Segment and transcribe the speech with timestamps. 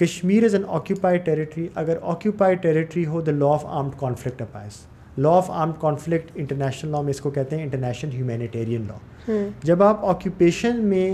[0.00, 4.84] Kashmir is an occupied territory اگر occupied territory ہو the law of armed conflict applies
[5.18, 9.82] law of armed conflict international law میں اس کو کہتے ہیں انٹرنیشنل ہیومینیٹیرین لا جب
[9.82, 11.08] آپ آکیوپیشن میں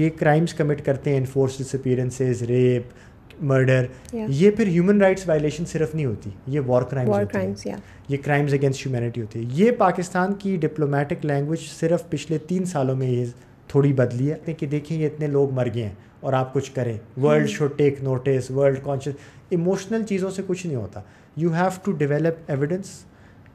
[0.00, 5.94] یہ کرائمس کمٹ کرتے ہیں انفورس ڈسپیرنسز ریپ مرڈر یہ پھر ہیومن رائٹس وائلیشن صرف
[5.94, 7.66] نہیں ہوتی یہ وار کرائمس
[8.08, 12.96] یہ کرائمز اگینسٹ ہیومینٹی ہوتی ہے یہ پاکستان کی ڈپلومیٹک لینگویج صرف پچھلے تین سالوں
[12.96, 13.24] میں یہ
[13.68, 16.96] تھوڑی بدلی ہے کہ دیکھیں یہ اتنے لوگ مر گئے ہیں اور آپ کچھ کریں
[17.22, 19.14] world should take notice world conscious
[19.50, 21.00] emotional چیزوں سے کچھ نہیں ہوتا
[21.36, 22.90] you have to develop evidence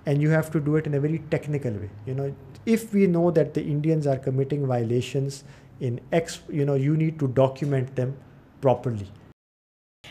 [0.06, 2.26] and you have to do it in a very technical way you know
[2.68, 5.44] if we know that the Indians are committing violations
[5.80, 8.12] in X you know you need to document them
[8.62, 9.06] properly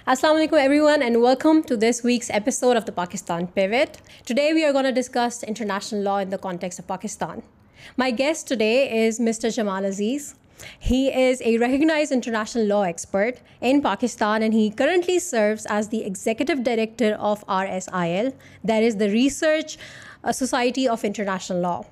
[0.06, 3.96] السلام علیکم everyone and welcome to this week's episode of the Pakistan پیویٹ
[4.26, 7.40] today we are gone discuss international law in the context of Pakistan
[7.98, 8.72] my guest today
[8.98, 10.32] is mister Jamal Aziz
[10.78, 16.04] He is a recognized international law expert in Pakistan, and he currently serves as the
[16.04, 19.78] executive director of RSIL, that is the Research
[20.22, 21.86] uh, Society of International Law.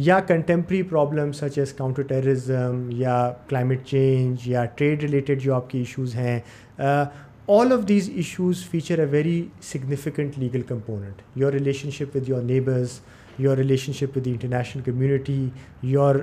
[0.00, 3.17] یا contemporary problem such as counter terrorism یا
[3.49, 6.39] climate change یا trade related جو آپ کے ایشوز ہیں
[7.49, 12.41] all of these issues feature a very significant legal component your relationship with your
[12.41, 12.99] neighbours
[13.39, 15.47] your relationship with the international community
[15.83, 16.15] your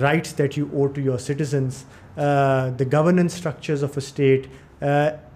[0.00, 1.84] rights that you owe to your citizens
[2.16, 4.46] the governance structures of state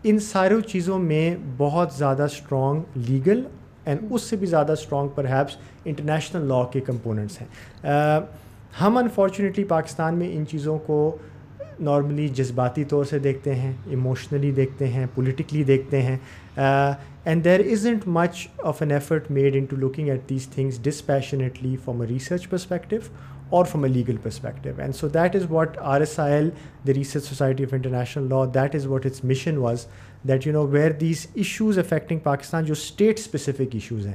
[0.04, 3.42] ان ساروں چیزوں میں بہت زیادہ strong legal
[3.84, 8.20] and اس سے بھی زیادہ اسٹرانگ پر ہیپس انٹرنیشنل لاء کے کمپوننٹس ہیں
[8.81, 11.16] ہم انفارچونیٹلی پاکستان میں ان چیزوں کو
[11.81, 16.16] نارملی جذباتی طور سے دیکھتے ہیں ایموشنلی دیکھتے ہیں پولیٹیکلی دیکھتے ہیں
[16.56, 20.82] اینڈ دیر از اینٹ much of an effort made in to looking at these things
[20.84, 23.00] dispassionately from a research perspective
[23.50, 26.50] اور from a legal perspective and so that is what R S I L
[26.87, 29.87] the research society of international law that is what its mission was
[30.28, 34.15] that you know where these issues affecting Pakistan جو state specific issues ہیں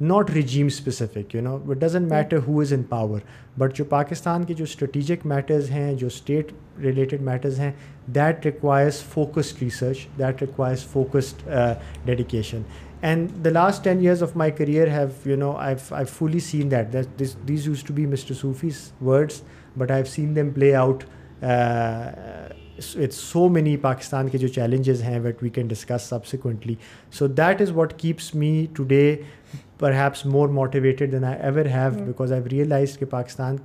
[0.00, 3.20] not regime specific you know it doesn't matter who is in power
[3.58, 6.52] but جو پاکستان کے جو strategic matters ہیں جو state
[6.82, 7.70] related matters ہیں
[8.14, 11.48] that requires focused research that requires focused
[12.06, 12.62] dedication
[13.00, 17.18] and the last ten years of my career have you know I fully seen that
[17.18, 19.42] these used to be mister Sufi's words
[19.78, 21.04] but I have seen them play out
[22.96, 26.74] with so many Pakistan کے جو challenges ہیں what we can discuss subsequently
[27.12, 29.16] so that is what keeps me today
[29.80, 32.06] perhaps more motivated than I ever have, hmm.
[32.06, 33.60] because I've realized that Pakistan,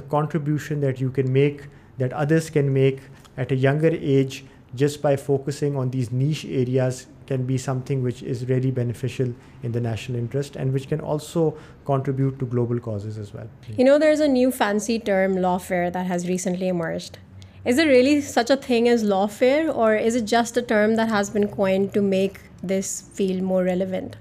[0.00, 1.64] the contribution that you can make,
[1.98, 3.00] that others can make
[3.36, 4.44] at a younger age,
[4.74, 9.32] just by focusing on these niche areas, can be something which is really beneficial
[9.62, 11.56] in the national interest and which can also
[11.84, 13.48] contribute to global causes as well.
[13.76, 17.18] There's a new fancy term, lawfare, that has recently emerged.
[17.64, 21.08] Is there really such a thing as lawfare, or is it just a term that
[21.10, 22.40] has been coined to make
[22.62, 24.16] this feel more relevant?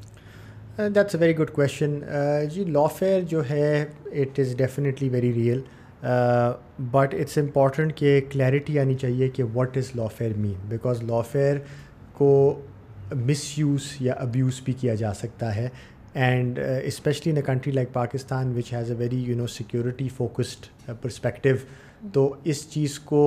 [0.80, 2.00] That's a very good question
[2.52, 3.86] جی لا fair جو ہے
[4.06, 5.62] it is definitely very real
[6.92, 11.22] but it's important کہ clarity آنی چاہیے کہ what is law fair main because law
[11.32, 11.58] fair
[12.18, 12.30] کو
[13.28, 15.68] misuse یا abuse بھی کیا جا سکتا ہے
[16.16, 20.66] and especially in a country like Pakistan which has a very you know security focused
[21.02, 21.56] perspective
[22.14, 23.27] تو اس چیز کو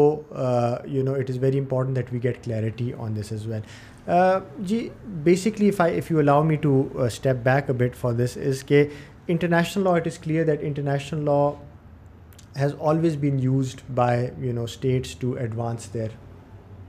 [0.86, 4.88] you know it is very important that we get clarity on this is well جی
[5.24, 8.84] basically if if I you allow me to step back اب for this is کہ
[9.28, 11.50] international law it is clear that international law
[12.60, 16.08] has always been used by you know states to advance their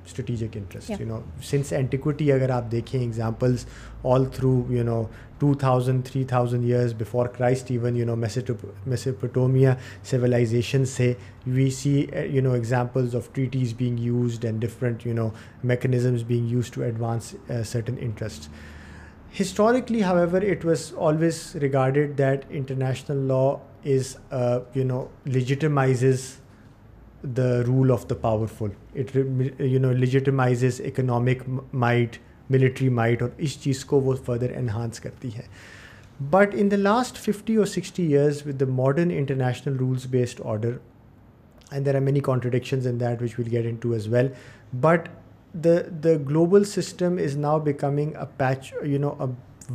[0.06, 1.20] strategic interest you know
[1.50, 3.66] since antiquity اگر آپ دیکھیں examples
[4.04, 5.04] all through you know
[5.40, 8.52] two thousand three thousand years before Christ even you know میسٹ
[8.88, 9.66] Mesopotamian
[10.04, 11.12] civilisation سے
[11.48, 11.96] we see
[12.26, 15.28] you know examples of treaties being used and different you know
[15.64, 17.34] mechanisms being use to advance
[17.66, 18.50] certain interest
[19.42, 23.44] historically ever it was always regarded that international law
[23.86, 24.16] is
[24.76, 26.26] you know legitimises
[27.24, 28.70] the role of the powerful
[28.96, 29.16] it
[29.16, 31.48] you know legitimises economic
[31.74, 32.18] might
[32.50, 35.42] military might اور اس چیز کو وہ further enhance کرتی ہے
[36.30, 40.78] but in the last fifty اور sixty years with the modern international rules based order
[41.72, 43.94] and there are many contradictions in that well
[43.94, 44.28] as well
[44.82, 45.08] but
[45.54, 49.14] the the global system is now becoming a a patch you know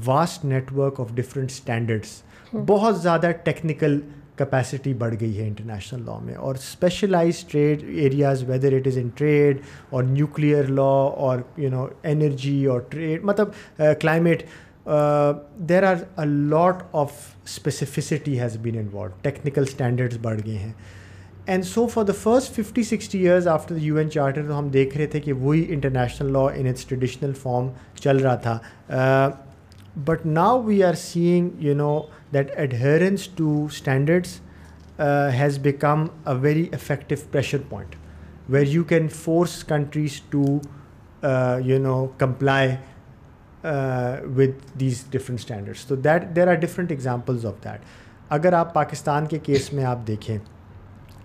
[0.05, 2.23] vast network of different standards
[2.67, 4.01] بہت زیادہ technical
[4.39, 9.09] capacity بڑھ گئی ہے international law میں اور specialise trade areas whether it is in
[9.17, 14.43] trade اور nuclear law اور you know energy اور ٹریڈ مطلب climate
[15.69, 17.13] there are a lot of
[17.45, 20.73] specificity has been involve technical standards بڑھ گئے ہیں
[21.47, 24.69] and so for the first fifty sixty years after the U N charter تو ہم
[24.69, 27.69] دیکھ رہے تھے کہ وہی international law in its traditional form
[27.95, 29.29] چل رہا تھا
[30.05, 32.01] but now we are seeing you know
[32.33, 34.41] that adherence to standards
[35.33, 37.95] has become a very effective pressure point
[38.49, 40.45] where you can force countries to
[41.65, 42.75] you know comply
[44.37, 47.81] with these different standards تو that there are different examples of that
[48.31, 50.37] اگر آپ پاکستان کے case میں آپ دیکھیں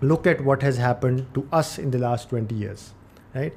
[0.02, 2.92] look at what has happen to us in the last twenty years
[3.34, 3.52] right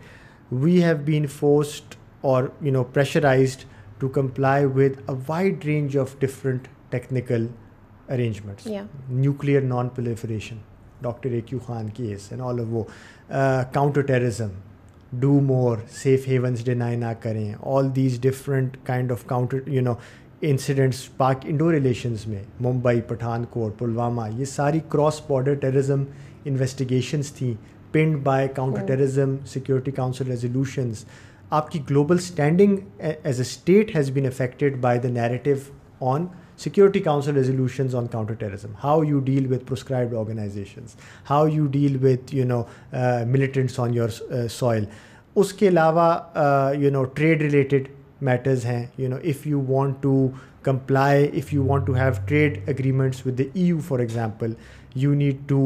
[0.54, 1.96] we have been forced
[2.22, 3.64] اور you know pressurised
[4.00, 7.48] to comply with a wide range of different technical
[8.10, 8.68] arrangements
[9.10, 10.58] nuclear non proliferation
[11.02, 12.84] doctor A Q Khan case and all of وہ
[13.74, 14.50] counter terrorism
[15.12, 19.94] do more safe havens deny نہ کریں all these different kind of counter you know
[20.42, 26.04] incidents Pak Indo relations میں ممبئی پٹھان کوٹ پلوامہ یہ ساری cross border terrorism
[26.46, 27.54] investigations تھیں
[27.92, 31.04] pinned by counter terrorism security council resolutions
[31.52, 35.54] آپ کی global standing as a state has been affected by the narrative
[36.06, 36.26] on
[36.60, 40.96] security council resolutions on counter terrorism how you deal with proscribed organisations
[41.30, 42.62] how you deal with you know
[43.28, 44.86] militants on your soil
[45.36, 46.14] اس کے علاوہ
[46.78, 47.88] you know trade related
[48.22, 50.28] matters ہیں you know if you want to
[50.64, 54.54] comply if you want to have trade agreements with the E U for example
[54.96, 55.66] you need to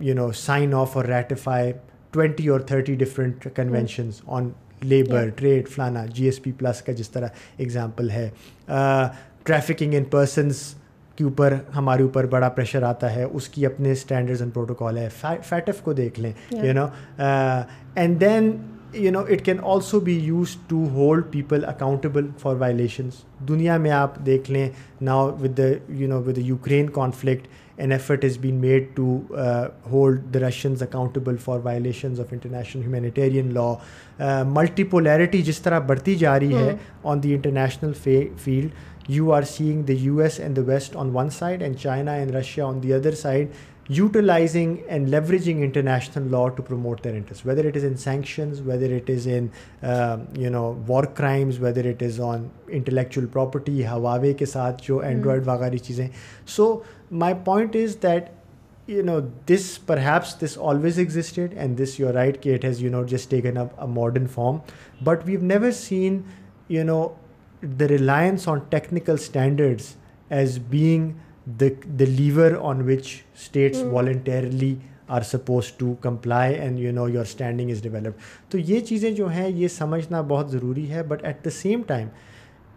[0.00, 1.72] you know sign off اور ratify
[2.10, 4.48] twenty اور thirty different conventions on
[4.82, 7.28] labour trade فلانا G S P plus کا جس طرح
[7.58, 8.28] example ہے
[9.44, 10.62] trafficking in persons
[11.18, 15.08] کے اوپر ہمارے اوپر بڑا پریشر آتا ہے اس کی اپنے اسٹینڈرڈز اینڈ پروٹوکال ہے
[15.48, 16.86] فیٹف کو دیکھ لیں you know
[17.18, 18.52] and then
[18.94, 23.90] you know it can also be use to hold people accountable for violations دنیا میں
[23.90, 24.68] آپ دیکھ لیں
[25.00, 27.46] now with you know with Ukraine conflict
[27.76, 29.18] an effort is been made to
[29.90, 36.14] hold the Russians accountable for violations of international humanitarian law multi polarity جس طرح بڑھتی
[36.14, 37.92] جا رہی ہے on the international
[38.44, 38.74] field
[39.08, 41.30] you are seeing the U S and the the the the the west on one
[41.30, 43.48] side and China and Russia on the other side
[43.88, 48.94] utilising and leveraging international law to promote their interest whether it is in sanctions whether
[48.94, 54.82] it is in know war crimes whether it is on intellectual property Huawei کے ساتھ
[54.82, 56.08] جو Android وغیرہ یہ چیزیں
[56.46, 56.80] so
[57.10, 58.24] my point is that
[58.88, 59.20] you know
[59.50, 63.30] this perhaps this always existed and this you're right کہ it has you not just
[63.30, 63.56] take in
[63.90, 64.56] modern form
[65.04, 66.20] but we've never seen
[66.68, 67.08] you know
[67.62, 69.94] the reliance on technical standards
[70.30, 71.10] as being
[71.60, 73.08] the lever on which
[73.34, 74.74] states voluntarily
[75.08, 79.26] are suppose to comply and you know your standing is developed تو یہ چیزیں جو
[79.26, 82.08] ہیں یہ سمجھنا بہت ضروری ہے but at the same time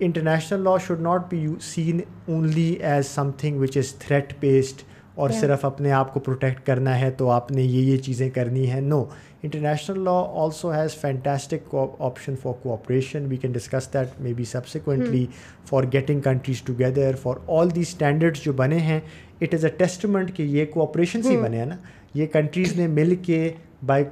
[0.00, 4.84] international law should not be seen only as something which is threat based
[5.16, 5.40] اور yeah.
[5.42, 8.80] صرف اپنے آپ کو پروٹیکٹ کرنا ہے تو آپ نے یہ یہ چیزیں کرنی ہے
[8.82, 9.04] no
[9.44, 15.25] international law also has fantastic option for cooperation we can discuss that may be subsequently
[15.70, 19.00] for getting countries together for all the standards جو بنے ہیں
[19.42, 21.46] اٹ از اے ٹیسٹمنٹ کہ یہ کوآپریشن سے ہی hmm.
[21.46, 21.75] بنے ہیں نا
[22.14, 23.50] یہ کنٹریز نے مل کے
[23.86, 24.04] by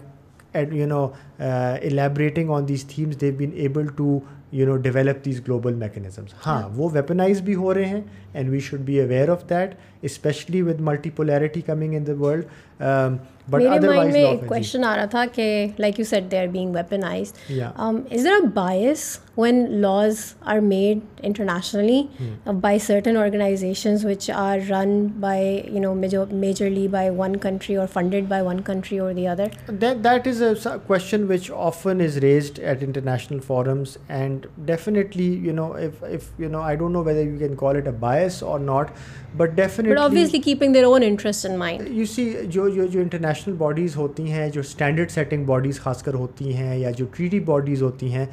[0.72, 1.08] you know
[1.40, 4.20] الیبریٹنگ on these themes they been able to
[4.54, 8.02] you know develop these global mechanisms ہاں وہ ویپنائز بھی ہو رہے ہیں
[8.34, 9.76] and we should be aware of that
[10.02, 12.46] especially with multi polarity coming in the world
[12.84, 13.18] Um,
[13.48, 13.70] میرے
[39.38, 44.32] but definitely keeping their own interest in mind you see جو جو international bodies ہوتی
[44.32, 48.26] ہیں جو اسٹینڈرڈ سیٹنگ باڈیز خاص کر ہوتی ہیں یا جو ٹریٹی باڈیز ہوتی ہیں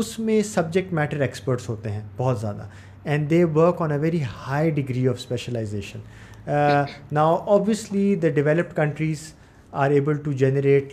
[0.00, 2.66] اس میں سبجیکٹ میٹر ایکسپرٹس ہوتے ہیں بہت زیادہ
[3.04, 5.98] and they work on a very high degree of specialisation
[7.12, 9.32] now ناسلی the developed countries
[9.72, 10.92] are able to generate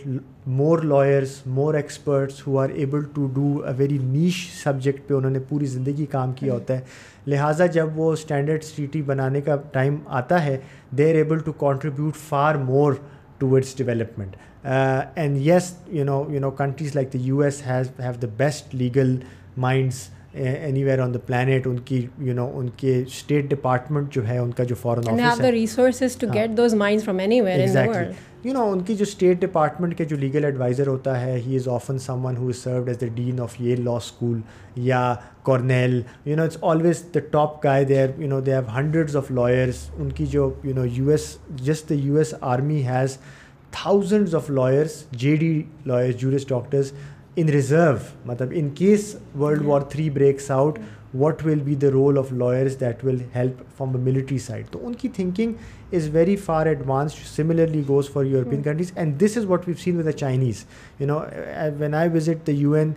[0.46, 5.30] more lawyers more experts who are able to do a very niche subject پہ انہوں
[5.30, 6.80] نے پوری زندگی کام کیا ہوتا ہے
[7.26, 10.56] لہٰذا جب وہ اسٹینڈرڈ سٹی بنانے کا ٹائم آتا ہے
[10.98, 12.92] they are able to contribute for more
[13.38, 18.12] towards development and yes you know you know countries like the U S has have
[18.22, 19.16] the best legal
[19.56, 24.26] minds anywhere on the planet ان کی you know ان کے state department جو
[24.28, 25.08] ہے ان کا جو foreign
[28.44, 31.68] you know ان کی جو اسٹیٹ ڈپارٹمنٹ کے جو لیگل ایڈوائزر ہوتا ہے he is
[31.68, 34.40] often someone who is served as the dean of یہ لا اسکول
[34.76, 35.02] یا
[35.42, 39.16] Cornell you know it's always the top guy they they are you know have hundred
[39.16, 43.16] of lawyers ان کی جو you you know S the U S army has
[43.72, 45.62] thousands of lawyers J D
[46.18, 46.92] juris doctors
[47.36, 47.94] in reserve
[48.26, 50.78] مطلب in case world war three breaks out
[51.14, 54.86] what will be the role of lawyers that will help from the military side تو
[54.86, 55.94] ان کی thinking
[55.94, 59.96] is very far advanced similarly goes for European countries and this is what we've seen
[59.96, 60.64] with the Chinese
[61.00, 61.18] you know
[61.78, 62.92] when I visit the U N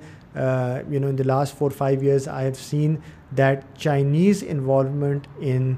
[0.89, 2.95] you know in the last four five years I have seen
[3.37, 5.73] that Chinese involvement in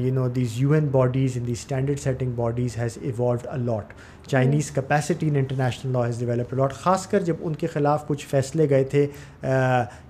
[0.00, 3.92] you know these U N bodies in the standard setting bodies has evolved a lot
[4.28, 8.68] Chinese capacity international law has developed اور خاص کر جب ان کے خلاف کچھ فیصلے
[8.70, 9.06] گئے تھے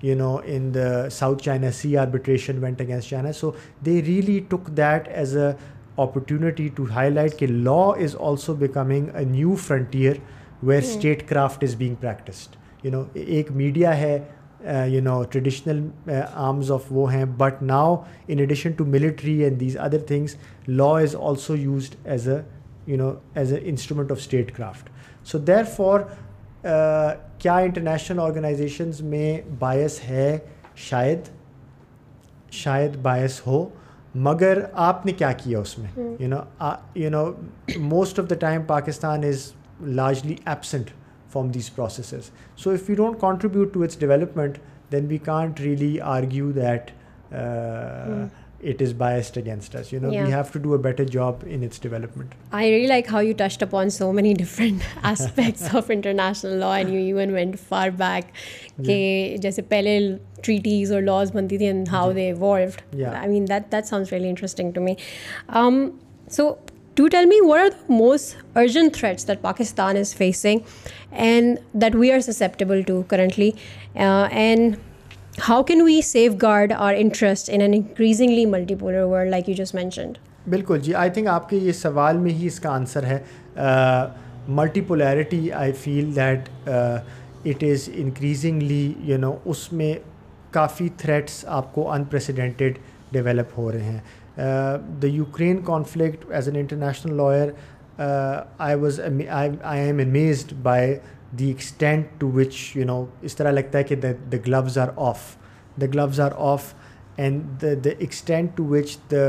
[0.03, 3.51] you know in the south China C arbitration went against China so
[3.85, 5.51] they really took that as a
[5.97, 10.15] opportunity to highlight کہ law is also becoming a new frontier
[10.63, 12.85] where statecraft is being practised
[12.85, 14.17] you know ایک media ہے
[14.87, 15.87] you know traditional
[16.07, 17.95] arms of وہ ہیں but now
[18.27, 20.35] in addition to military and these other things
[20.67, 22.37] law is also used as a
[22.87, 23.11] you know
[23.35, 24.89] as a instrument of statecraft
[25.27, 25.99] so there for
[27.39, 30.37] کیا international organisations میں باعث ہے
[30.89, 31.29] شاید
[32.53, 33.65] شاید باعث ہو
[34.15, 36.27] مگر آپ نے کیا کیا اس میں you
[36.95, 39.51] you know know most of the time Pakistan is
[39.81, 40.89] largely absent
[41.31, 42.29] from these processes
[42.57, 44.57] so if you don't contribute to its development
[44.91, 46.91] then we can't really argue that
[48.69, 49.65] لاڈ
[57.69, 58.23] فار بیک
[58.85, 59.99] کہ جیسے پہلے
[60.43, 61.83] ٹریٹیز اور laws بنتی تھیں
[66.95, 70.59] to tell me word of most urgent threats that Pakistan is facing
[71.11, 73.51] and that we are susceptible to currently
[75.37, 80.17] how can we safeguard our interest in increasingly multi polar world like you mentioned
[80.49, 83.17] بالکل جی I think آپ کے اس سوال میں ہی اس کا answer ہے
[84.49, 89.93] multi polarity I feel that it is increasingly you know اس میں
[90.51, 92.77] کافی تھریٹس آپ کو انپریسیڈینٹیڈ
[93.11, 93.99] ڈیولپ ہو رہے ہیں
[95.01, 98.99] the Ukraine conflict as an international lawyer I I was
[98.99, 100.95] am amazed by
[101.39, 104.37] the extent to which you know اس طرح لگتا ہے کہ the
[104.45, 105.35] gloves are off
[105.81, 106.73] the gloves are off
[107.17, 109.25] and the extent to which the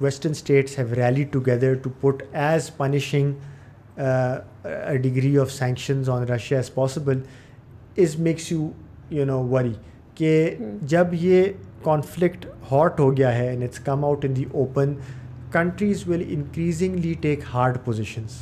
[0.00, 3.32] western states have rallied together to put as punishing
[5.02, 7.20] degree of sanctions on Russia as possible
[7.96, 8.68] as max you
[9.10, 9.72] you know very
[10.14, 10.76] کہ hmm.
[10.82, 11.44] جب یہ
[11.84, 14.94] conflict hot ہو گیا ہے and it's come out in the open
[15.52, 18.42] countries will increasingly take hard positions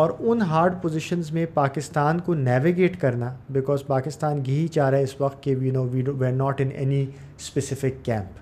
[0.00, 5.02] اور in hard positions میں پاکستان کو navigate کرنا بیکاز پاکستان یہی چاہ رہا ہے
[5.02, 7.04] اس وقت کہ view know we we are not in any
[7.38, 8.38] specific camp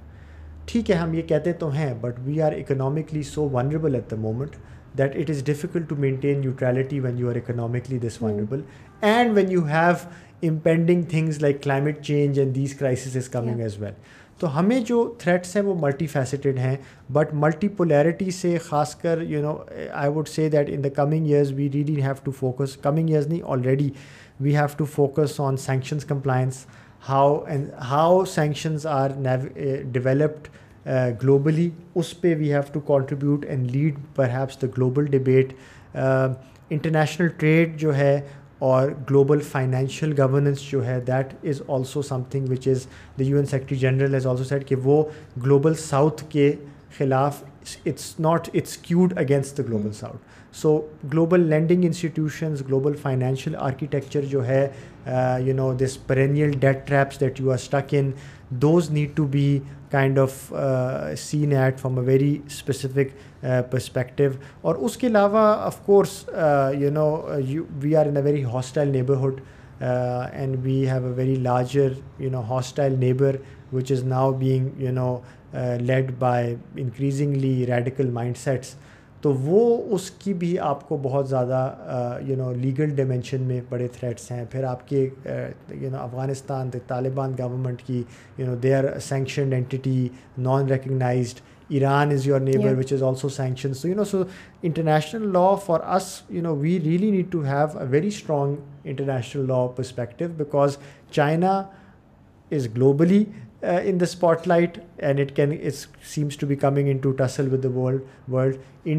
[0.67, 4.17] ٹھیک ہے ہم یہ کہتے تو ہیں but we are economically so vulnerable at the
[4.17, 4.57] moment
[4.99, 8.61] that it is difficult to maintain neutrality when you are economically this vulnerable
[9.03, 9.95] and when you have
[10.43, 13.95] impending things like climate change and these crises is coming as well
[14.41, 16.77] تو ہمیں جو threats ہیں وہ multifaceted ہیں
[17.13, 19.57] but multi polarity سے خاص کر you know
[19.93, 23.27] I would say that in the coming years we really have to focus coming years
[23.27, 23.91] نہیں already
[24.41, 26.65] we have to focus on sanctions compliance
[27.09, 29.11] how sanctions are
[29.93, 30.49] developed
[31.23, 35.53] globally اس پہ we have to contribute and lead perhaps the global debate
[35.95, 38.21] international trade جو ہے
[38.69, 42.87] اور global financial governance جو ہے that is also something which is
[43.19, 45.03] the U N secretary general also said کہ وہ
[45.45, 46.51] global south کے
[46.99, 47.43] خلاف
[47.87, 50.81] it's not it's skewed against the global south so
[51.13, 54.67] global lending institutions global financial architecture جو ہے
[55.45, 58.11] you know this perennial debt traps that you are stuck in
[58.63, 59.59] those need to be
[59.93, 60.53] kind of
[61.19, 63.17] seen at from a very specific
[63.71, 64.25] perspective
[64.61, 66.25] اور اس کے علاوہ of course
[66.79, 67.07] you know
[67.83, 69.41] we are in a very hostile neighbourhood
[69.81, 71.93] and we have a very larger
[72.19, 73.37] you know hostile neighbour
[73.73, 75.17] which is now being you know
[75.81, 78.75] led by increasingly radical mindsets
[79.23, 79.61] تو وہ
[79.95, 84.45] اس کی بھی آپ کو بہت زیادہ you know legal dimension میں بڑے تھریٹس ہیں
[84.51, 85.09] پھر آپ کے
[85.81, 88.03] you know Afghanistan the Taliban government کی
[88.39, 90.09] you know they are sanctioned anti
[90.39, 91.41] non recognised
[91.69, 94.23] Iran is your neighbour which is also sanction so so you know
[94.63, 98.57] international law for us you know we really need to have a very strong
[98.85, 100.77] international law perspective because
[101.11, 101.63] China
[102.51, 103.25] is globally
[103.63, 105.37] in the spotlight and it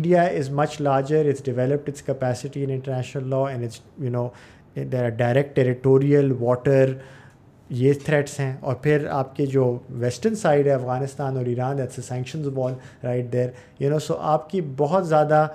[0.07, 3.29] کی is much larger it's developed it's capacity international
[3.29, 6.93] law territorial water
[7.69, 11.79] یہ threats ہیں اور پھر آپ کے جو western side ہے افغانستان اور Iran
[13.33, 13.49] there
[13.79, 15.47] you know so آپ کی بہت زیادہ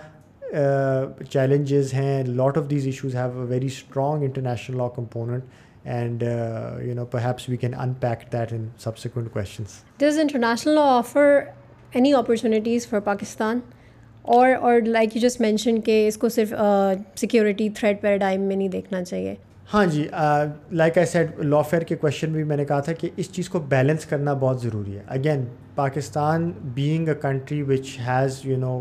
[1.31, 3.17] چیلنجز ہیں lot of these issues
[3.49, 5.45] very strong international law component
[5.87, 11.39] and you know perhaps we can in questions does international offer
[11.93, 13.61] any opportunities for Pakistan
[14.25, 16.55] اور اور like you just mention کہ اس کو صرف
[17.17, 19.35] سیکیورٹی تھریڈ پیراڈائم میں نہیں دیکھنا چاہیے
[19.73, 20.07] ہاں جی
[20.73, 23.59] لائک آئی لا فیئر کے کویشچن بھی میں نے کہا تھا کہ اس چیز کو
[23.69, 25.45] بیلنس کرنا بہت ضروری ہے again
[25.75, 28.81] Pakistan being a country which has you know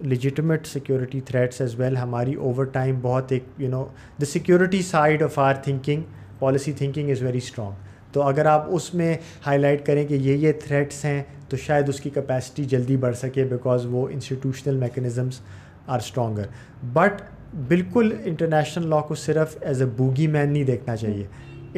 [0.00, 3.84] legitimate security threats as well ہماری اوور ٹائم بہت ایک you know
[4.20, 6.02] the security side of our thinking
[6.38, 9.14] policy thinking is very strong تو اگر آپ اس میں
[9.46, 13.16] ہائی لائٹ کریں کہ یہ یہ تھریٹس ہیں تو شاید اس کی کیپیسٹی جلدی بڑھ
[13.16, 15.40] سکے بیکاز وہ institutional mechanisms
[15.86, 16.46] are stronger
[16.94, 17.22] but
[17.68, 21.26] بالکل انٹرنیشنل لاء کو صرف ایز اے بوگی مین نہیں دیکھنا چاہیے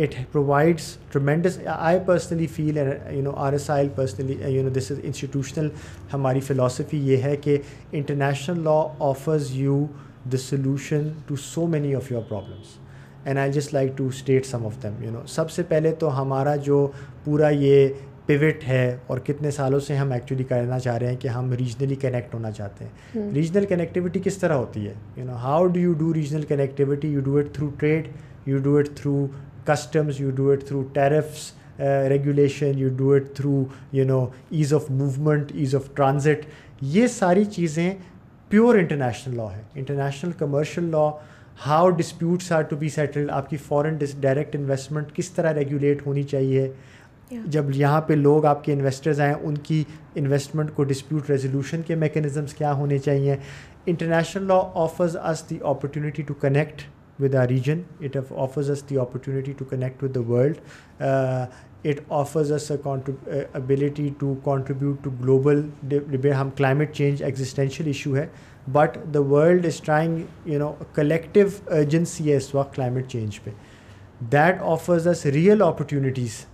[0.00, 4.90] it provides tremendous I personally feel you you know know R S I personally this
[4.90, 5.68] is institutional
[6.12, 7.56] ہماری فلاسفی یہ ہے کہ
[7.92, 9.84] international law offers you
[10.32, 12.78] the solution to so many of your problems
[13.24, 16.86] just like to state some of them you know سب سے پہلے تو ہمارا جو
[17.24, 17.88] پورا یہ
[18.26, 21.94] پیوٹ ہے اور کتنے سالوں سے ہم ایکچولی کرنا چاہ رہے ہیں کہ ہم ریجنلی
[21.94, 23.68] کنیکٹ ہونا چاہتے ہیں ریجنل hmm.
[23.68, 27.36] کنیکٹیوٹی کس طرح ہوتی ہے you know how do you do regional connectivity you do
[27.38, 28.08] it through trade
[28.46, 29.26] you do it through
[29.66, 31.52] customs you do it through tariffs
[32.08, 36.46] regulation you do it through you know ease of movement ease of transit
[36.82, 37.94] یہ ساری چیزیں
[38.50, 41.10] pure international law ہے international commercial law
[41.60, 46.22] how disputes are to be settle آپ کی foreign direct investment کس طرح regulate ہونی
[46.22, 46.68] چاہیے
[47.46, 49.82] جب یہاں پہ لوگ آپ کے انویسٹرز آئیں ان کی
[50.14, 53.36] انویسٹمنٹ کو ڈسپیوٹ ریزولوشن کے میکینزمس کیا ہونے چاہیے
[53.86, 56.82] international law offers us the opportunity to connect
[57.18, 60.56] with a region it offers us the opportunity to connect with the world
[61.84, 62.52] it offers
[63.54, 68.26] ability to contribute to global ہم climate change existential issue ہے
[68.66, 70.22] but the world is trying
[70.46, 71.46] you know collective
[71.70, 73.50] agency ہے اس وقت climate change پہ
[74.32, 76.44] that offers us real opportunities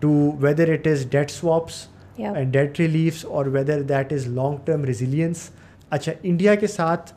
[0.00, 1.86] to whether it is debt swaps
[2.18, 5.50] and debt reliefs اور whether that is long term resilience
[5.90, 7.12] اچھا India کے ساتھ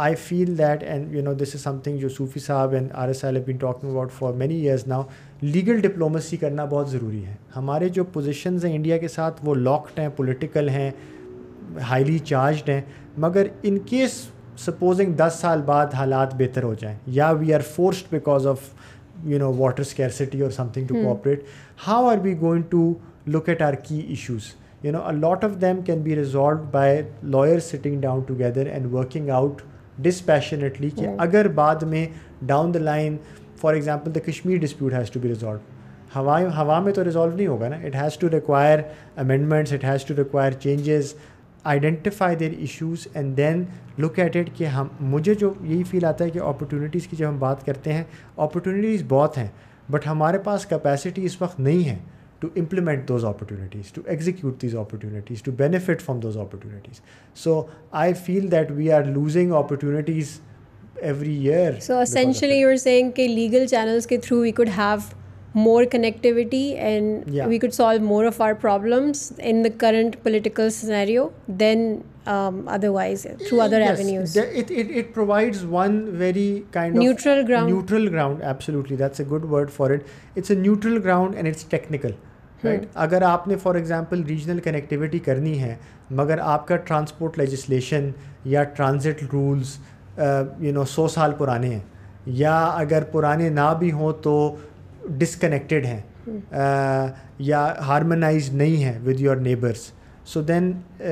[0.00, 3.08] I feel that and you know this is some thing جو صوفی صاحب and R
[3.08, 5.02] S L F about for many years now
[5.42, 9.98] legal diplomacy کرنا بہت ضروری ہے ہمارے جو پوزیشنز ہیں انڈیا کے ساتھ وہ لاکڈ
[9.98, 10.90] ہیں پولیٹیکل ہیں
[11.88, 12.80] ہائیلی چارجڈ ہیں
[13.16, 14.20] مگر ان کیس
[14.58, 18.68] سپوزنگ دس سال بعد حالات بہتر ہو جائیں یا we are forced because of
[19.24, 21.42] you know water scarcity اور something to cooperate
[21.86, 22.92] how are we going to
[23.26, 24.52] look at our key issues
[24.82, 25.32] you know
[25.32, 27.00] of them can be resolved by
[27.24, 29.62] lawyer sitting down together and working out
[30.02, 32.06] dispassionately کہ اگر بعد میں
[32.42, 33.16] down the line
[33.60, 35.58] for example the Kashmir dispute has to be resolve
[36.14, 38.80] ہوا ہوا میں تو resolve نہیں ہوگا نا it has to require
[39.16, 41.14] amendments it has to require changes
[41.68, 43.62] identify their issues and then
[43.98, 47.28] look at at کہ ہم مجھے جو یہی فیل آتا ہے کہ اپرچونیٹیز کی جب
[47.28, 48.04] ہم بات کرتے ہیں
[48.38, 49.48] اپرچونیٹیز بہت ہیں
[49.90, 51.96] بٹ ہمارے پاس کیپیسٹی اس وقت نہیں ہے
[52.40, 57.00] to implement those opportunities to execute these opportunities to benefit from those opportunities
[57.36, 57.62] so
[57.92, 60.38] I feel that we are losing opportunities
[60.96, 62.70] every year so essentially you
[63.16, 64.98] کہ لیگل چینلس کے through we could have
[65.54, 70.68] more more connectivity and we solve of our problems in the current political
[71.60, 71.96] then
[82.94, 85.76] اگر آپ نے for example regional connectivity کرنی ہے
[86.10, 88.10] مگر آپ کا ٹرانسپورٹ لیجسلیشن
[88.44, 89.78] یا ٹرانزٹ رولس
[90.60, 91.80] یو نو سو سال پرانے ہیں
[92.26, 94.56] یا اگر پرانے نہ بھی ہوں تو
[95.08, 96.00] ڈسکنیکٹڈ ہیں
[97.40, 99.90] یا ہارمنائز نہیں ہیں with your neighbours
[100.24, 100.72] so then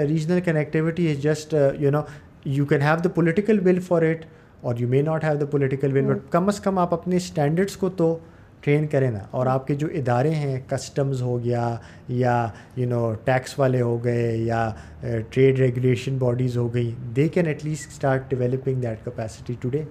[0.00, 2.00] regional connectivity is just you know
[2.46, 4.24] you can have the political will for it
[4.60, 7.76] اور you may not have the political will but کم از کم آپ اپنے اسٹینڈرڈس
[7.76, 8.16] کو تو
[8.60, 11.74] ٹرین کریں نا اور آپ کے جو ادارے ہیں کسٹمز ہو گیا
[12.08, 14.68] یا یو نو ٹیکس والے ہو گئے یا
[15.30, 19.82] ٹریڈ ریگولیشن باڈیز ہو گئی they can at least start developing that capacity today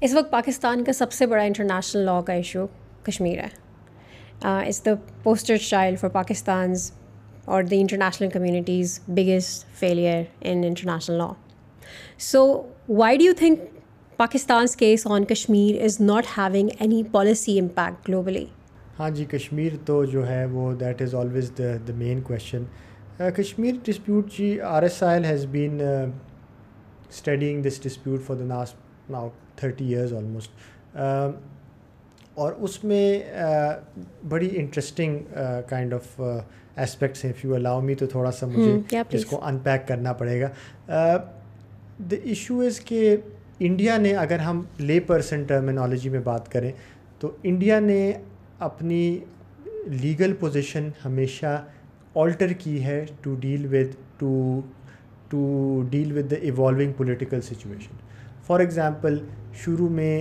[0.02, 2.66] اس وقت پاکستان کا سب سے بڑا انٹرنیشنل لاء کا ایشو
[3.08, 3.48] کشمیر ہے
[4.42, 4.94] it's the
[5.22, 6.90] poster child for Pakistan's
[7.44, 11.32] اور the international community's biggest failure international law
[12.18, 12.46] so
[12.88, 13.60] why do you think
[14.18, 18.44] Pakistan's case on Kashmir is not having any policy impact globally
[18.98, 22.34] ہاں جی کشمیر تو جو ہے وہ that is always the the main کو
[23.36, 25.80] Kashmir dispute G R S has been
[27.64, 28.76] this dispute for the last
[32.38, 33.06] اور اس میں
[34.28, 35.18] بڑی انٹرسٹنگ
[35.68, 39.58] کائنڈ آف اسپیکٹس ہیں یو الاؤ می تو تھوڑا سا مجھے hmm، اس کو ان
[39.58, 40.48] پیک کرنا پڑے گا
[42.10, 43.16] دا ایشو از کہ
[43.60, 46.70] انڈیا نے اگر ہم لے پرسن ٹرمینالوجی میں بات کریں
[47.20, 48.12] تو انڈیا نے
[48.60, 49.02] اپنی
[49.86, 51.62] لیگل پوزیشن ہمیشہ
[52.14, 54.60] آلٹر کی ہے to deal with to
[55.28, 57.96] to deal with the evolving political situation
[58.46, 59.18] for example
[59.64, 60.21] شروع میں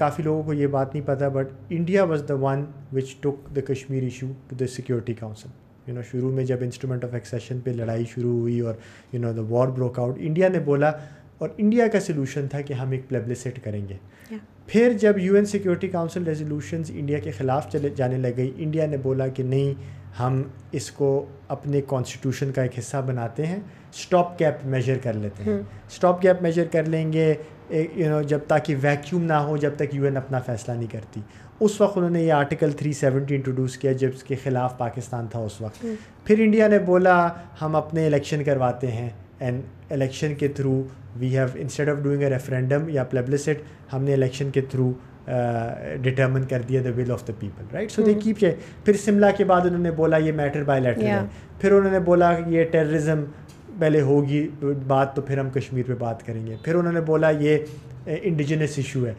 [0.00, 2.64] کافی لوگوں کو یہ بات نہیں پتہ but India was the one
[2.92, 5.48] which took the Kashmir issue to the security council
[5.86, 8.74] you know شروع میں جب انسٹرومنٹ آف ایکسیشن پہ لڑائی شروع ہوئی اور
[9.12, 10.92] you know the war broke out India نے بولا
[11.38, 13.96] اور انڈیا کا سلوشن تھا کہ ہم ایک پلیبلسٹ کریں گے
[14.66, 18.86] پھر جب U N security council resolutions India کے خلاف چلے جانے لگ گئی انڈیا
[18.86, 20.42] نے بولا کہ نہیں ہم
[20.72, 21.08] اس کو
[21.48, 23.58] اپنے کانسٹیٹیوشن کا ایک حصہ بناتے ہیں
[23.92, 27.34] اسٹاپ گیپ میجر کر لیتے ہیں اسٹاپ گیپ میجر کر لیں گے
[27.70, 31.20] یو نو جب تاکہ ویکیوم نہ ہو جب تک یو این اپنا فیصلہ نہیں کرتی
[31.60, 35.26] اس وقت انہوں نے یہ آرٹیکل تھری سیونٹی انٹروڈیوس کیا جب اس کے خلاف پاکستان
[35.30, 35.84] تھا اس وقت
[36.24, 37.16] پھر انڈیا نے بولا
[37.62, 39.08] ہم اپنے الیکشن کرواتے ہیں
[39.38, 40.82] اینڈ الیکشن کے through
[41.16, 44.92] we have instead of doing a referendum یا پلبلسٹ ہم نے الیکشن کے تھرو
[46.02, 48.44] ڈٹرمن کر دیا the will of the people right so they keep
[48.84, 51.24] پھر شملہ کے بعد انہوں نے بولا یہ میٹر بائی لیٹر
[51.60, 53.24] پھر انہوں نے بولا یہ ٹیررزم
[53.80, 54.46] پہلے ہوگی
[54.86, 57.58] بات تو پھر ہم کشمیر پہ بات کریں گے پھر انہوں نے بولا یہ
[58.06, 59.12] انڈیجنس ایشو ہے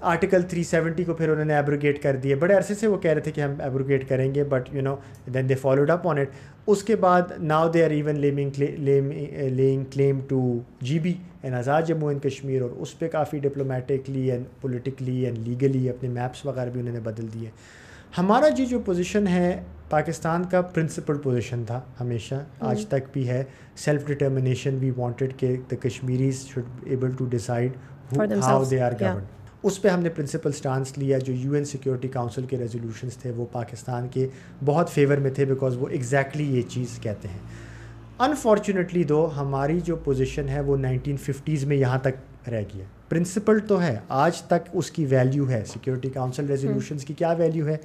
[0.02, 3.10] آرٹیکل تھری سیونٹی کو پھر انہوں نے ایبروگیٹ کر دیے بڑے عرصے سے وہ کہہ
[3.10, 4.94] رہے تھے کہ ہم ایبروگیٹ کریں گے but you know
[5.34, 6.28] then they followed up on it
[6.66, 9.84] اس کے بعد now they are even laying
[9.92, 10.58] claim to
[10.80, 15.48] G B and Azad Jammu and Kashmir اور اس پہ کافی diplomatically and politically and
[15.48, 17.48] legally اپنے میپس وغیرہ بھی انہوں نے بدل دیے
[18.18, 19.60] ہمارا جی جو پوزیشن ہے
[19.90, 22.34] پاکستان کا پرنسپل پوزیشن تھا ہمیشہ
[22.60, 23.42] آج تک بھی ہے
[23.76, 27.76] سیلف ڈٹرمنیشن بھی وانٹیڈ کہ the Kashmiris should able to decide
[28.42, 29.24] how they are govern
[29.62, 33.30] اس پہ ہم نے پرنسپل اسٹانس لیا جو یو این سیکورٹی کاؤنسل کے ریزولیوشنس تھے
[33.36, 34.26] وہ پاکستان کے
[34.64, 37.40] بہت فیور میں تھے بیکاز وہ ایگزیکٹلی یہ چیز کہتے ہیں
[38.20, 43.00] انفارچونیٹلی دو ہماری جو پوزیشن ہے وہ نائنٹین ففٹیز میں یہاں تک رہ گیا ہے
[43.08, 47.66] پرنسپل تو ہے آج تک اس کی ویلیو ہے سیکیورٹی کاؤنسل ریزولیوشنس کی کیا ویلیو
[47.68, 47.76] ہے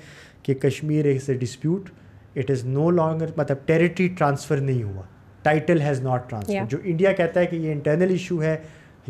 [0.45, 1.05] کہ Kashmir
[1.39, 1.89] dispute
[2.35, 5.01] it is no longer مطلب ٹیریٹری ٹرانسفر نہیں ہوا
[5.43, 8.55] ٹائٹل ہیز ناٹ ٹرانسفر جو انڈیا کہتا ہے کہ یہ انٹرنل ایشو ہے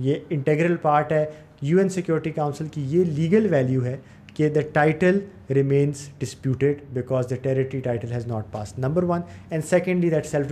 [0.00, 1.25] یہ انٹیگرل پارٹ ہے
[1.61, 3.95] یو این سیکورٹی کاؤنسل کی یہ لیگل ویلیو ہے
[4.33, 5.19] کہ the title
[5.49, 10.51] remains disputed because the territory title has not pass number one and secondly that self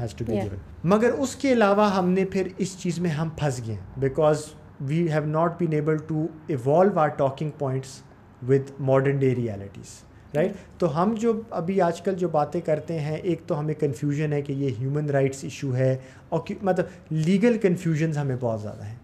[0.00, 0.56] has to be given
[0.84, 4.44] مگر اس کے علاوہ ہم نے پھر اس چیز میں ہم پھنس گئے because
[4.80, 8.00] we have not been able to evolve our talking points
[8.48, 10.02] with modern day realities
[10.36, 14.32] right تو ہم جو ابھی آج کل جو باتیں کرتے ہیں ایک تو ہمیں کنفیوژن
[14.32, 15.96] ہے کہ یہ ہیومن رائٹس ایشو ہے
[16.32, 18.96] مطلب لیگل کنفیوژنز ہمیں بہت زیادہ ہیں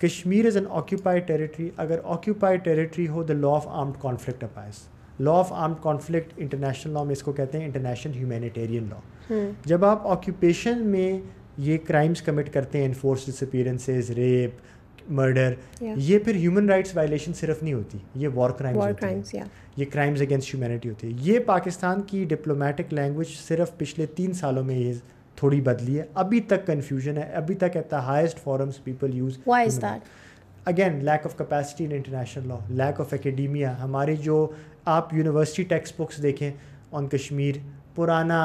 [0.00, 4.82] Kashmir is an occupied territory اگر آکیوپائڈ ٹریٹری ہو the law of armed conflict applies
[5.20, 9.84] law of armed conflict international law میں اس کو کہتے ہیں انٹرنیشنل ہیومینیٹیرین لا جب
[9.84, 11.20] آپ آکیوپیشن میں
[11.58, 14.75] یہ کرائمس کمٹ کرتے ہیں انفورس ڈسپیرنسز ریپ
[15.08, 19.34] مرڈر یہ پھر ہیومن رائٹس وائلیشن صرف نہیں ہوتی یہ وار کرائمس
[19.76, 24.64] یہ کرائمز اگینسٹ ہیومینٹی ہوتی ہے یہ پاکستان کی ڈپلومیٹک لینگویج صرف پچھلے تین سالوں
[24.64, 24.92] میں یہ
[25.36, 29.38] تھوڑی بدلی ہے ابھی تک کنفیوژن ہے ابھی تک at the highest forums people use
[30.66, 34.46] again lack of in international law lack of academia ہماری جو
[34.84, 36.50] آپ یونیورسٹی ٹیکسٹ بکس دیکھیں
[36.92, 37.56] آن کشمیر
[37.94, 38.40] پرانا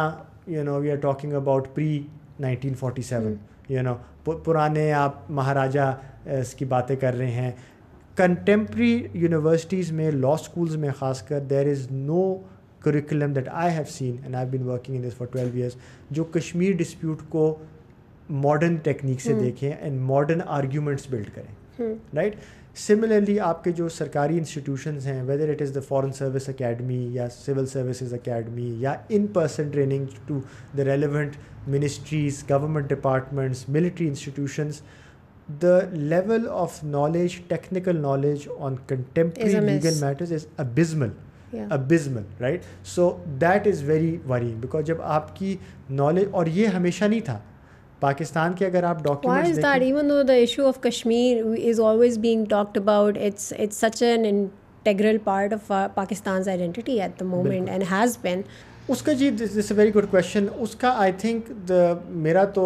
[0.47, 2.01] you know we are talking about pre
[2.39, 3.35] nineteen forty seven
[3.69, 5.93] you know پرانے آپ مہاراجہ
[6.39, 7.51] اس کی باتیں کر رہے ہیں
[8.17, 12.23] کنٹمپری یونیورسٹیز میں لا اسکولز میں خاص کر there is no
[12.81, 15.75] curriculum that I have seen and I been working in this for twelve years
[16.09, 17.53] جو کشمیر ڈسپیوٹ کو
[18.29, 22.35] ماڈرن ٹیکنیک سے دیکھیں اینڈ ماڈرن آرگیومنٹس بلڈ کریں رائٹ
[22.75, 27.27] سملرلی آپ کے جو سرکاری انسٹیٹیوشنز ہیں whether it is the foreign service academy یا
[27.29, 30.39] سول سروسز اکیڈمی یا in person training to
[30.77, 31.35] the relevant
[31.67, 34.81] ministries government departments military institutions
[35.61, 41.09] the level of knowledge technical knowledge on contemporary legal matters is abysmal
[41.71, 42.63] abysmal right
[42.85, 45.55] so that is very very because جب آپ کی
[45.91, 47.39] knowledge اور یہ ہمیشہ نہیں تھا
[48.01, 49.27] پاکستان کے اگر آپ ڈاکٹر
[55.23, 56.41] پارٹ آف پاکستان
[58.89, 62.43] اس کا جی this is a very good question اس کا آئی تھنک دا میرا
[62.45, 62.65] تو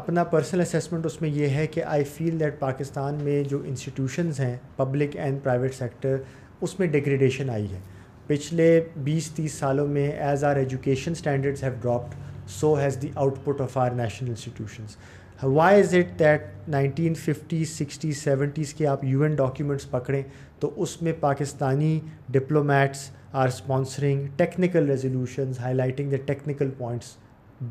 [0.00, 4.40] اپنا پرسنل اسیسمنٹ اس میں یہ ہے کہ آئی فیل دیٹ پاکستان میں جو انسٹیٹیوشنز
[4.40, 6.16] ہیں پبلک اینڈ پرائیویٹ سیکٹر
[6.60, 7.80] اس میں ڈیگریڈیشن آئی ہے
[8.26, 8.68] پچھلے
[9.04, 12.31] بیس تیس سالوں میں as our education standards have dropped
[12.52, 14.96] so has the output of our national institutions
[15.44, 20.22] why is it that nineteen fifty sixty seventies کے آپ یو این ڈاکیومنٹس پکڑیں
[20.60, 21.98] تو اس میں Pakistani
[22.28, 23.10] diplomats
[23.32, 27.16] are sponsoring technical resolutions highlighting the technical points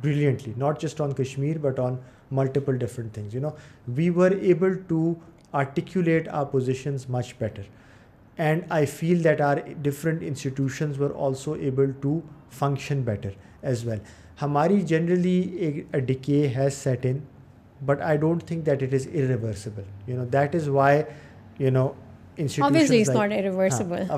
[0.02, 1.96] brilliantly not just on Kashmir but on
[2.32, 3.50] multiple different things you know
[3.88, 5.14] we were able to
[5.54, 7.62] articulate our positions much better
[8.38, 12.20] and I feel that our different institutions were also able to
[12.60, 13.30] function better
[13.62, 14.00] as well
[14.42, 17.18] ہماری generally decay has set in
[17.86, 21.02] but I don't think that it is you know that is why
[21.60, 21.88] you know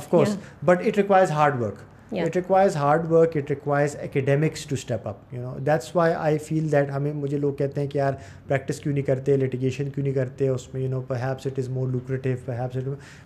[0.09, 1.92] course but it requires hard work
[2.21, 7.11] it requires hard work it requires academics to step اپٹس why I feel that ہمیں
[7.13, 8.13] مجھے لوگ کہتے ہیں کہ یار
[8.47, 11.59] practice کیوں نہیں کرتے لٹیگیشن کیوں نہیں کرتے اس میں you know perhaps it
[11.59, 12.27] is more lucrative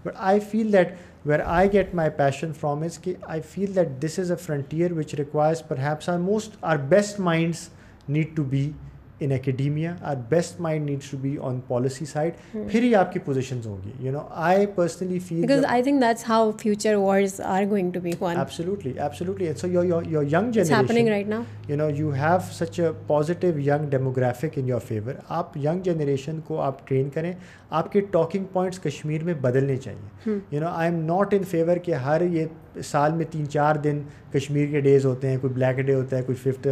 [0.04, 0.94] but I feel that
[1.26, 4.92] where I get my passion from is کہ I feel that this is a frontier
[4.92, 7.70] which requires perhaps our most our best minds
[8.10, 8.70] need to be
[9.22, 13.20] in academia our best mind needs to be on policy side پھر ہی آپ کی
[13.20, 17.40] positions ہوں گی you know I personally feel because I think that's how future wars
[17.46, 21.42] are going to be won absolutely absolutely so your your young generation happening right now
[21.70, 26.40] you know you have such a positive young demographic in your favour آپ young generation
[26.42, 27.34] کو آپ train کریں
[27.70, 31.78] آپ کے talking points Kashmir میں بدلنے چاہیے you know I am not in favour
[31.78, 32.82] کہ ہر یہ
[32.84, 34.02] سال میں تین چار دن
[34.34, 36.68] کشمیر کے ڈیز ہوتے ہیں کوئی بلیک ڈے ہوتا ہے کوئی ففتھ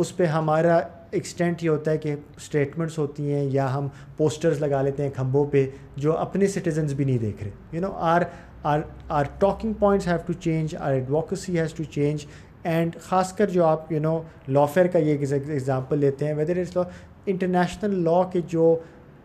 [0.00, 0.80] اس پہ ہمارا
[1.12, 5.44] ایکسٹینٹ یہ ہوتا ہے کہ اسٹیٹمنٹس ہوتی ہیں یا ہم پوسٹرز لگا لیتے ہیں کھمبوں
[5.52, 5.66] پہ
[5.96, 8.22] جو اپنے سٹیزنز بھی نہیں دیکھ رہے you know our
[8.64, 12.26] our talking points have to change our advocacy has to change
[12.64, 16.56] and خاص کر جو آپ یو نو لا فیئر کا یہ ایگزامپل لیتے ہیں whether
[16.60, 16.82] is law
[17.26, 18.74] international law کے جو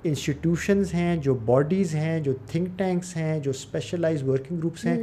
[0.03, 4.97] انسٹیٹیوشنز ہیں جو باڈیز ہیں جو تھنک ٹینکس ہیں جو اسپیشلائز ورکنگ گروپس ہیں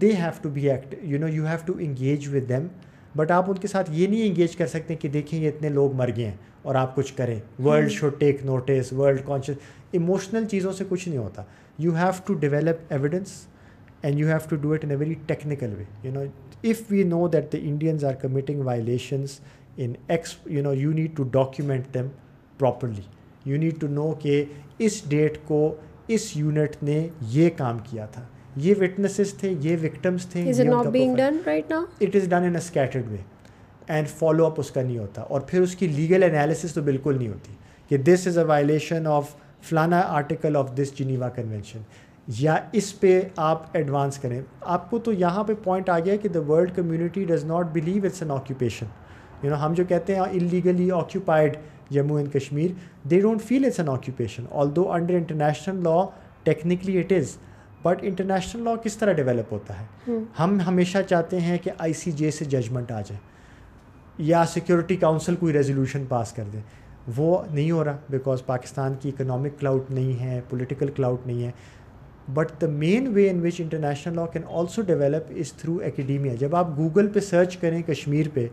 [0.00, 2.66] they have to be act you know you have to engage with them
[3.16, 5.92] but آپ ان کے ساتھ یہ نہیں انگیج کر سکتے کہ دیکھیں یہ اتنے لوگ
[5.92, 6.36] مر گئے ہیں
[6.62, 9.56] اور آپ کچھ کریں world should take notice world conscious
[9.92, 11.42] emotional چیزوں سے کچھ نہیں ہوتا
[11.78, 13.32] you have to develop evidence
[14.02, 16.24] and you have to do it in a very technical way you know
[16.64, 19.40] if we know that the Indians are committing violations
[19.76, 22.08] in X you know you need to document them
[22.58, 23.02] properly
[23.44, 24.44] you need to know کہ
[24.78, 25.74] اس date کو
[26.08, 28.26] اس unit نے یہ کام کیا تھا
[28.56, 30.44] یہ witnesses تھے یہ وکٹمس تھے
[33.88, 37.18] اینڈ فالو اپ اس کا نہیں ہوتا اور پھر اس کی لیگل انالیسس تو بالکل
[37.18, 37.52] نہیں ہوتی
[37.90, 39.34] کہ this is a violation of
[39.62, 41.82] فلانا article of this Geneva convention
[42.36, 44.40] یا اس پہ آپ ایڈوانس کریں
[44.74, 48.04] آپ کو تو یہاں پہ پوائنٹ آ گیا کہ the world community does not believe
[48.04, 48.86] it's an occupation
[49.42, 51.56] you know ہم جو کہتے ہیں illegally occupied
[51.90, 52.70] Jammu and Kashmir
[53.10, 56.04] they don't feel it's an occupation although under international law
[56.44, 57.36] technically it is
[57.86, 62.12] but international law کس طرح ڈیولپ ہوتا ہے ہم ہمیشہ چاہتے ہیں کہ آئی سی
[62.12, 63.20] جے سے ججمنٹ آ جائے
[64.24, 66.60] یا سیکیورٹی کاؤنسل کوئی ریزولوشن پاس کر دے
[67.16, 71.50] وہ نہیں ہو رہا بیکاز پاکستان کی اکنامک کلاؤڈ نہیں ہے پولیٹیکل کلاؤڈ نہیں ہے
[72.34, 76.56] but the main way in which international law can also develop is through academia جب
[76.56, 78.46] آپ گوگل پہ سرچ کریں کشمیر پہ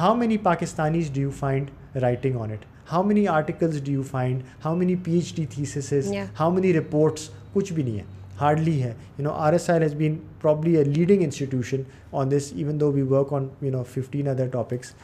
[0.00, 4.42] how many Pakistanis do you find writing on it how many articles do you find
[4.64, 8.94] how many P H D theses how many reports کچھ بھی نہیں ہے hardly hai.
[9.18, 13.32] You know, RSIL has been probably a leading institution on this, even though we work
[13.32, 14.94] on, 15 other topics.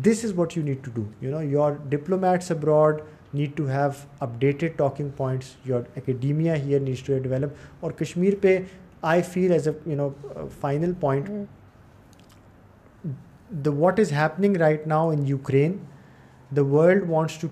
[0.00, 1.08] This is what you need to do.
[1.20, 5.56] Your diplomats abroad need to have updated talking points.
[5.64, 7.56] Your academia here needs to develop.
[7.82, 8.64] Or Kashmir pe,
[9.02, 11.44] I feel as a, a final point, hmm.
[13.70, 15.86] what is happening right now in Ukraine,
[16.52, 17.48] the world wants to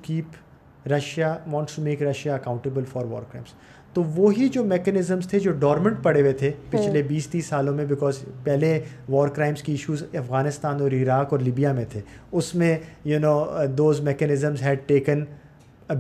[1.81, 3.55] make Russia accountable for war crimes.
[3.97, 7.73] تو وہی جو mechanisms تھے جو dormant پڑے ہوئے تھے ہاں۔ پچھلے بیس تیس سالوں
[7.75, 8.79] میں بیکاز پہلے
[9.09, 12.01] وار کرائمس کی ایشوز افغانستان اور عراق اور لیبیا میں تھے
[12.33, 12.77] اس میں
[13.05, 13.33] you know
[13.77, 15.25] those mechanisms had taken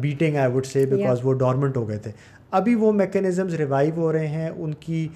[0.00, 2.10] batting I would say because وہ ڈورمنٹ ہو گئے تھے
[2.52, 5.06] ابھی وہ میکنزمز ریوائیو ہو رہے ہیں ان کی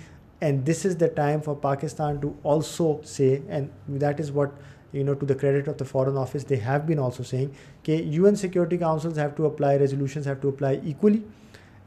[0.41, 4.53] and this is the time for Pakistan to also say and that is what
[4.93, 7.61] you know to the credit of the foreign office they have been also saying
[7.83, 11.19] کہ U N security councils have to apply have to apply equally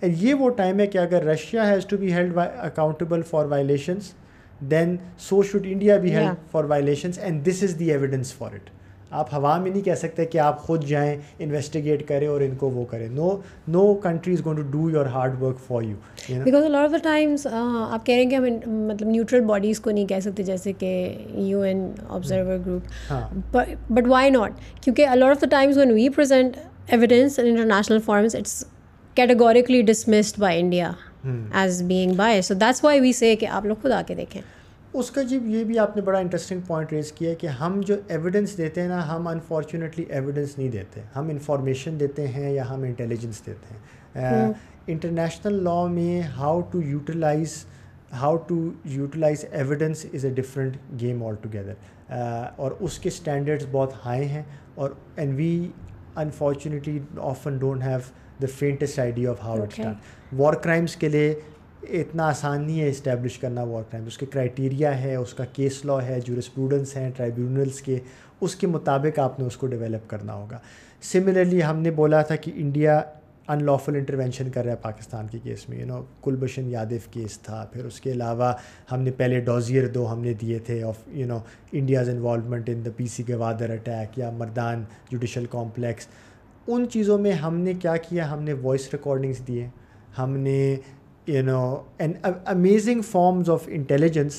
[0.03, 4.12] یہ وہ time ہے کہ اگر Russia has to be held accountable for violations
[4.71, 8.69] then so should India be held for violations and this is the evidence for it
[9.12, 12.69] آپ ہوا میں نہیں کہہ سکتے کہ آپ خود جائیں انویسٹیگیٹ کریں اور ان کو
[12.69, 13.36] وہ کریں no
[13.67, 17.45] no country is gone to do your hard work for you because of the times
[17.47, 20.91] آپ کہہ رہے ہیں کہ ہم مطلب نیوٹرل باڈیز کو نہیں کہہ سکتے جیسے کہ
[21.29, 23.57] U N observer group
[23.89, 26.57] but why not کیونکہ all of the times when we present
[26.88, 28.63] evidence international forums it's
[29.15, 30.91] dismissed by India
[31.53, 34.41] as being by so that's why we say کہ آپ لوگ خود آ کے دیکھیں
[34.93, 37.47] اس کا جب جی یہ بھی آپ نے بڑا انٹرسٹنگ پوائنٹ ریز کیا ہے کہ
[37.59, 42.51] ہم جو ایویڈنس دیتے ہیں نا ہم انفارچونیٹلی ایویڈنس نہیں دیتے ہم انفارمیشن دیتے ہیں
[42.51, 43.75] یا ہم انٹیلیجنس دیتے
[44.19, 44.51] ہیں
[44.88, 47.65] انٹرنیشنل لاء میں how to utilize
[48.13, 48.57] how to
[48.86, 51.73] utilize evidence is a different game all together
[52.55, 54.43] اور اس کے اسٹینڈرڈس بہت ہائی ہیں
[54.75, 55.67] اور and we
[56.15, 56.99] unfortunately
[57.21, 57.99] often don't have
[58.43, 59.93] the faintest idea of how it's done
[60.38, 61.33] war crimes کے لیے
[61.91, 65.83] اتنا آسان نہیں ہے اسٹیبلش کرنا وار کرائم اس کے کرائٹیریا ہے اس کا کیس
[65.86, 66.36] لا ہے جو
[66.95, 67.99] ہیں ٹرائیبیونلس کے
[68.41, 70.57] اس کے مطابق آپ نے اس کو ڈیولپ کرنا ہوگا
[71.03, 73.01] سملرلی ہم نے بولا تھا کہ انڈیا
[73.47, 77.39] ان لافل انٹروینشن کر رہا ہے پاکستان کے کیس میں you know Kulbhushan Yadav case
[77.39, 78.51] تھا پھر اس کے علاوہ
[78.91, 81.39] ہم نے پہلے ڈوزیئر دو ہم نے دیے تھے of you know
[81.71, 86.07] India's involvement in the P C Gwadar attack یا مردان جوڈیشل کامپلیکس
[86.67, 89.67] ان چیزوں میں ہم نے کیا کیا ہم نے وائس ریکارڈنگس دیے
[90.17, 90.75] ہم نے
[91.27, 91.62] you know
[92.47, 94.39] amazing forms of intelligence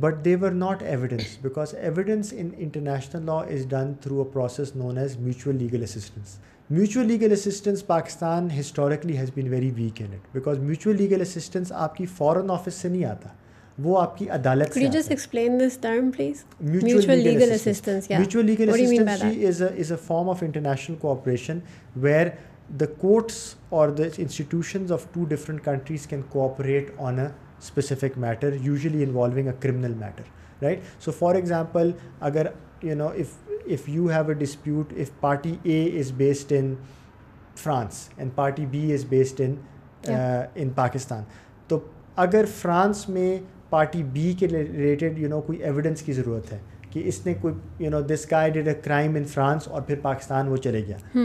[0.00, 4.98] but they were not evidence because evidence international law is done through a process known
[4.98, 6.38] as mutual legal assistance
[6.70, 11.72] mutual legal assistance Pakistan historically has been very weak and it because mutual legal assistance
[11.76, 13.28] آپ کی foreign office سے نہیں آتا
[13.78, 14.72] وہ آپ کی عدالت
[20.06, 21.58] form of international cooperation
[21.96, 22.28] where
[22.80, 23.38] the courts
[23.68, 27.26] اور the institutions of two different countries can cooperate on a
[27.58, 31.90] specific matter usually involving a criminal matter right so for example
[32.20, 32.46] اگر
[32.82, 33.38] you know if
[33.66, 36.74] if you have a dispute if party A is based in
[37.56, 39.54] France and party B is based in
[40.54, 41.22] in Pakistan
[41.68, 41.78] تو
[42.16, 43.38] اگر France میں
[43.74, 46.58] party B کے related you know کوئی evidence کی ضرورت ہے
[46.90, 49.98] کہ اس نے کوئی you know this guy did a crime in France اور پھر
[50.02, 50.96] پاکستان وہ چلے گیا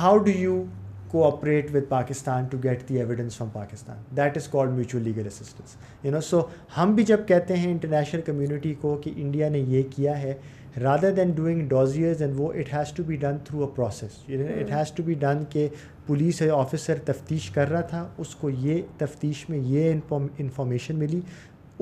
[0.00, 0.64] how do you
[1.10, 5.76] cooperate with Pakistan to get the evidence from Pakistan that is called mutual legal assistance
[6.04, 6.40] you know so
[6.76, 10.34] ہم بھی جب کہتے ہیں انٹرنیشنل کمیونٹی کو کہ انڈیا نے یہ کیا ہے
[10.82, 14.70] rather than doing dossiers and وہ it has to be done through a process it
[14.70, 15.68] has to be done کہ
[16.06, 21.20] پولیس آفیسر تفتیش کر رہا تھا اس کو یہ تفتیش میں یہ انفارمیشن ملی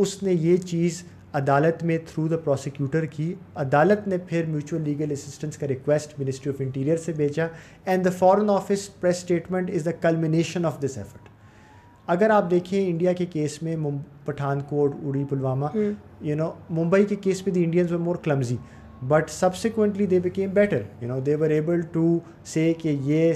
[0.00, 1.03] اس نے یہ چیز
[1.35, 3.33] عدالت میں تھرو دا پروسیکیوٹر کی
[3.57, 7.47] عدالت نے پھر میوچول لیگل اسسٹنس کا ریکویسٹ منسٹری آف انٹیریئر سے بھیجا
[7.85, 11.29] and the foreign office press statement is the culmination of this effort
[12.09, 13.77] اگر آپ دیکھیں انڈیا کے کیس میں
[14.25, 15.67] Pathankot Uri Pulwama
[16.21, 18.57] you know Mumbai کے کیس میں the Indians more clumsy
[19.03, 22.19] but subsequently they became better you know they were able to
[22.45, 23.33] say کہ یہ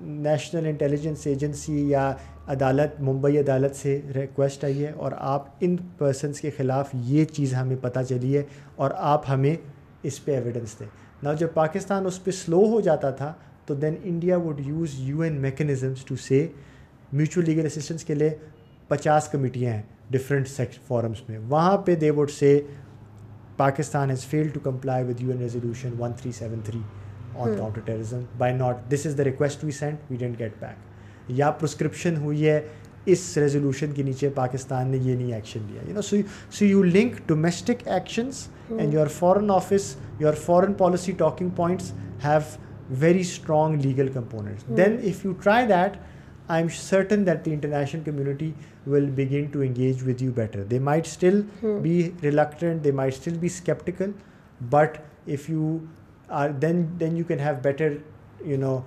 [0.02, 2.12] national intelligence agency یا
[2.48, 7.54] عدالت ممبئی عدالت سے ریکویسٹ آئی ہے اور آپ ان پرسنس کے خلاف یہ چیز
[7.54, 8.42] ہمیں پتہ چلی ہے
[8.76, 9.54] اور آپ ہمیں
[10.02, 10.86] اس پہ ایویڈنس دیں
[11.22, 13.32] نہ جب پاکستان اس پہ سلو ہو جاتا تھا
[13.66, 16.46] تو then India would use U N mechanisms to say
[17.12, 18.30] mutual legal assistance کے لیے
[18.88, 20.48] پچاس کمیٹیاں ہیں ڈفرینٹ
[20.88, 22.60] فورمس میں وہاں پہ they would say
[23.56, 26.80] Pakistan has feel to comply with U N resolution one three seven three
[27.34, 30.91] on counter terrorism by not this is the request we send we didn't get back
[31.28, 32.60] یا proscription ہوئی ہے
[33.06, 36.16] اس resolution کے نیچے پاکستان نے یہ نہیں action لیا you know so
[36.50, 38.46] so you link domestic actions
[38.70, 41.92] and your foreign office your foreign policy talking points
[42.24, 45.96] have very strong legal components then if you try that
[46.48, 48.50] I am certain that the international community
[48.86, 51.40] will begin to engage with you better they might still
[51.82, 54.10] be reluctant they might still be sceptical
[54.70, 54.98] but
[55.26, 55.76] if you
[56.28, 57.94] are then then you can have better
[58.40, 58.78] you know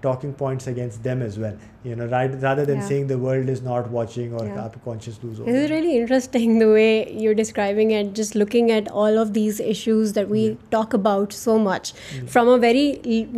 [0.00, 3.62] talking points against them as well you know right rather than saying the world is
[3.62, 8.06] not watching اور آپ conscious lose ہو is really interesting the way you describing it
[8.16, 11.92] just looking at all of these issues that we talk about so much
[12.32, 12.92] from a very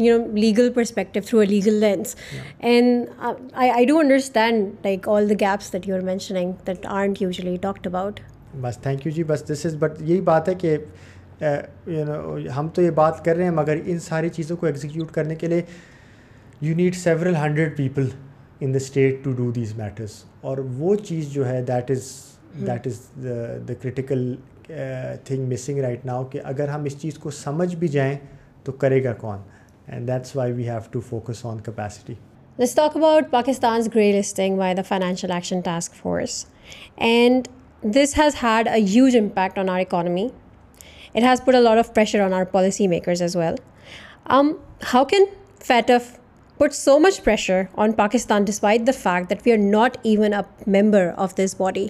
[0.00, 2.17] you know legal perspective through a legal lens
[2.61, 3.07] and
[3.53, 7.87] I do understand like all the gaps that you are mentioning that aren't usually talked
[7.87, 8.21] about
[8.61, 10.77] بس thank you جی بس this is but یہی بات ہے کہ
[12.57, 15.47] ہم تو یہ بات کر رہے ہیں مگر ان ساری چیزوں کو ایگزیکیوٹ کرنے کے
[15.47, 15.63] لیے
[16.61, 18.09] you need several hundred people
[18.61, 21.63] in the state to do these matters اور وہ چیز جو ہے
[26.31, 28.17] کہ اگر ہم اس چیز کو سمجھ بھی جائیں
[28.65, 29.39] تو کرے گا کون
[29.87, 31.59] and that's why we have to focus on
[38.43, 40.29] had a huge impact on our economy
[41.15, 41.99] fact
[49.31, 50.35] that we are not even
[51.37, 51.89] this body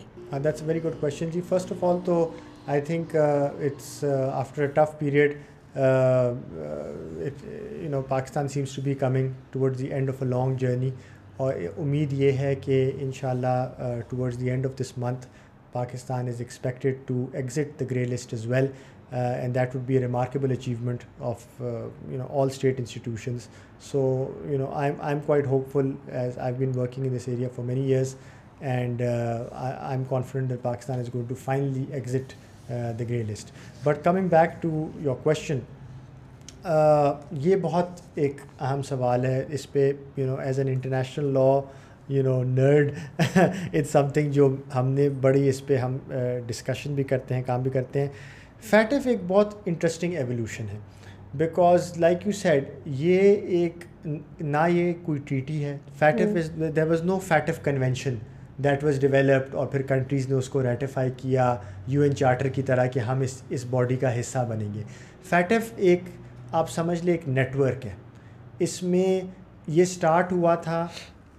[10.23, 10.91] long journey
[11.37, 13.69] اور امید یہ ہے کہ ان شاء اللہ
[15.73, 17.13] Pakistan is expected
[18.47, 18.67] well
[19.13, 23.49] and that would be a remarkable achievement of you know all state institutions
[23.91, 24.01] so
[24.47, 27.49] you know I I am quite hopeful as I been working in this area
[27.57, 28.15] for many years
[28.61, 32.35] and I am confident that Pakistan is going to finally exit
[32.71, 33.53] the grey list
[33.85, 35.59] but coming back to your question
[36.65, 41.61] یہ بہت ایک اہم سوال ہے اس پہ you know as an international law
[42.09, 42.93] you know nerd
[43.37, 45.97] at some thing جو ہم نے بڑی اس پہ ہم
[46.47, 48.09] ڈسکشن بھی کرتے ہیں کام بھی کرتے ہیں
[48.71, 50.79] ایف ایک بہت انٹرسٹنگ ایولیوشن ہے
[51.35, 52.65] بیکاز لائک یو سیڈ
[52.87, 53.21] یہ
[53.59, 53.85] ایک
[54.41, 58.15] نہ یہ کوئی ٹریٹی ہے is there was no F convention
[58.59, 61.55] that was developed اور پھر کنٹریز نے اس کو ریٹیفائی کیا
[61.87, 64.83] یو این چارٹر کی طرح کہ ہم اس اس باڈی کا حصہ بنیں گے
[65.31, 66.05] ایف ایک
[66.53, 67.95] آپ سمجھ لیں ایک نیٹورک ہے
[68.59, 69.21] اس میں
[69.67, 70.87] یہ اسٹارٹ ہوا تھا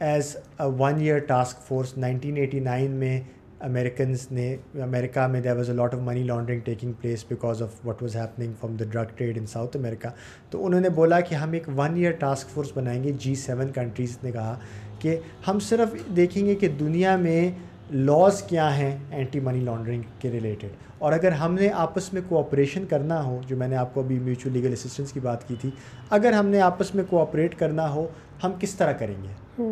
[0.02, 0.36] as
[0.80, 3.20] one year task force nineteen eighty nine میں
[3.64, 4.56] امیرکنس نے
[4.84, 8.16] امریکہ میں there was a lot of money laundering taking place because of what was
[8.16, 10.10] happening from the drug trade in South America
[10.50, 13.72] تو انہوں نے بولا کہ ہم ایک ون ایئر ٹاسک فورس بنائیں گے جی سیون
[13.72, 14.58] کنٹریز نے کہا
[15.00, 15.18] کہ
[15.48, 17.52] ہم صرف دیکھیں گے کہ دنیا میں
[17.92, 22.86] لاس کیا ہیں اینٹی منی لانڈرنگ کے ریلیٹڈ اور اگر ہم نے آپس میں کوآپریشن
[22.86, 25.70] کرنا ہو جو میں نے آپ کو ابھی میوچل لیگل اسسٹنس کی بات کی تھی
[26.10, 28.08] اگر ہم نے آپس میں کوآپریٹ کرنا ہو
[28.44, 29.64] ہم کس طرح کریں گے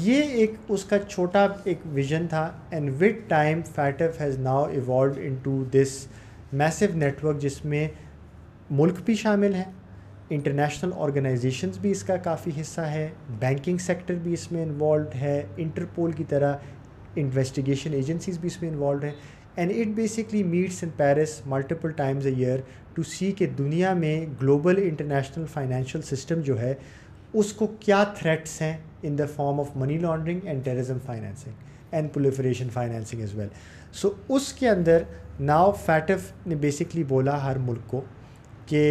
[0.00, 2.50] یہ ایک اس کا چھوٹا ایک ویژن تھا
[2.70, 5.96] and with time FATF has now evolve into this
[6.52, 7.86] massive network جس میں
[8.70, 9.70] ملک بھی شامل ہیں
[10.30, 13.08] انٹرنیشنل آرگنائزیشنز بھی اس کا کافی حصہ ہے
[13.38, 16.56] بینکنگ سیکٹر بھی اس میں انوالوڈ ہے انٹرپول کی طرح
[17.16, 19.12] انویسٹیگیشن ایجنسیز بھی اس میں انوالوڈ ہیں
[19.56, 22.60] and it basically meets in Paris multiple times a year
[22.94, 26.74] to see کہ دنیا میں گلوبل انٹرنیشنل فائنینشیل سسٹم جو ہے
[27.34, 28.76] اس کو کیا تھریٹس ہیں
[29.02, 33.48] in the form of money laundering and terrorism financing and proliferation financing as well
[33.92, 35.02] so اس کے اندر
[35.40, 38.00] ناؤ فیٹف نے بیسکلی بولا ہر ملک کو
[38.66, 38.84] کہ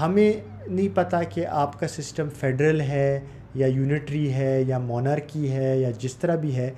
[0.00, 0.32] ہمیں
[0.66, 3.20] نہیں پتہ کہ آپ کا سسٹم فیڈرل ہے
[3.54, 6.70] یا یونٹری ہے یا مونارکی ہے یا جس طرح بھی ہے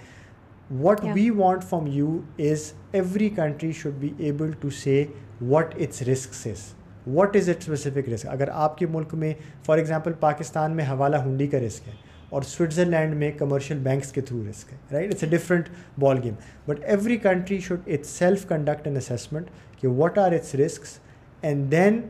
[0.71, 2.19] what we want from you
[2.41, 5.05] is every country should be able to say
[5.41, 6.63] what its risks is
[7.07, 9.33] what is it specific risk اگر آپ کے ملک میں
[9.67, 11.95] فار ایگزامپل پاکستان میں حوالہ ہنڈی کا رسک ہے
[12.31, 15.69] اور سوئٹزرلینڈ میں کمرشل بینکس کے تھرو رسک ہے right it's a different
[16.01, 16.35] ball game
[16.67, 19.51] but every country should itself conduct an assessment
[19.81, 20.99] کہ what are its risks
[21.43, 22.01] and then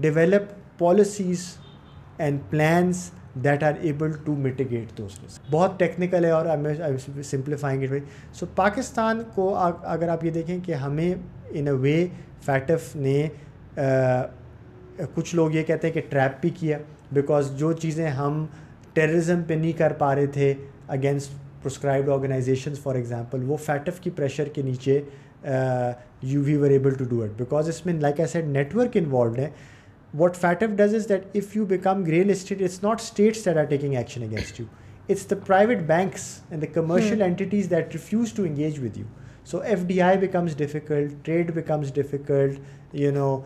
[0.00, 1.46] develop policies
[2.18, 3.10] and plans
[3.34, 6.46] that are able to mitigate those risk بہت technical ہے اور
[7.22, 12.06] simplifying it so Pakistan کو اگر آپ یہ دیکھیں کہ ہمیں ان اے وے
[12.44, 13.28] فیٹف نے
[15.14, 16.78] کچھ لوگ یہ کہتے ہیں کہ ٹریپ بھی کیا
[17.12, 18.44] بیکاز جو چیزیں ہم
[18.94, 20.52] ٹیررزم پہ نہیں کر پا رہے تھے
[20.88, 25.00] against proscribed organisations for example وہ فیٹف کی پریشر کے نیچے
[26.22, 29.38] you we were able to do it because اس میں لائک ایسے نیٹ ورک انوالوڈ
[29.38, 29.48] ہے
[30.14, 33.64] what FATF does is that if you become real state it's not states that are
[33.64, 34.66] taking action against you
[35.08, 39.04] it's the private banks and the commercial entities that refuse to engage with you
[39.44, 42.58] so F D I becomes difficult trade becomes difficult
[42.92, 43.38] you know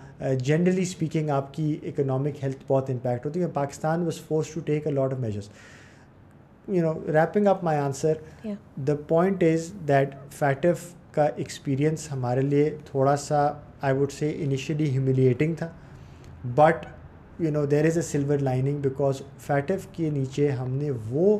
[0.39, 4.87] generally speaking آپ کی economic health بہت impact ہوتی ہے Pakistan was force to take
[4.87, 5.49] a lot of measures
[6.68, 8.47] you know wrapping up my answer
[8.87, 10.87] the point is that FATF
[11.12, 13.47] کا experience ہمارے لیے تھوڑا سا
[13.80, 15.68] I would say initially humiliating تھا
[16.55, 16.87] but
[17.41, 21.39] you know there is a silver lining because FATF کے نیچے ہم نے وہ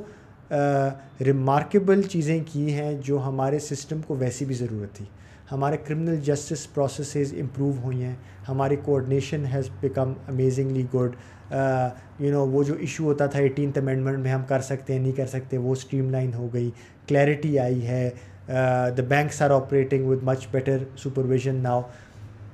[1.21, 5.05] ریمارکیبل چیزیں کی ہیں جو ہمارے سسٹم کو ویسی بھی ضرورت تھی
[5.55, 8.15] ہمارے کرمنل جسٹس پروسیسز امپروو ہوئی ہیں
[8.49, 11.17] ہمارے coordination has become amazingly good
[12.21, 15.13] you know وہ جو ایشو ہوتا تھا ایٹینتھ امینڈمنٹ میں ہم کر سکتے ہیں نہیں
[15.13, 16.71] کر سکتے وہ اسٹریم لائن ہو گئی
[17.09, 18.09] کلیئرٹی آئی ہے
[18.49, 21.83] the banks are operating with much better supervision now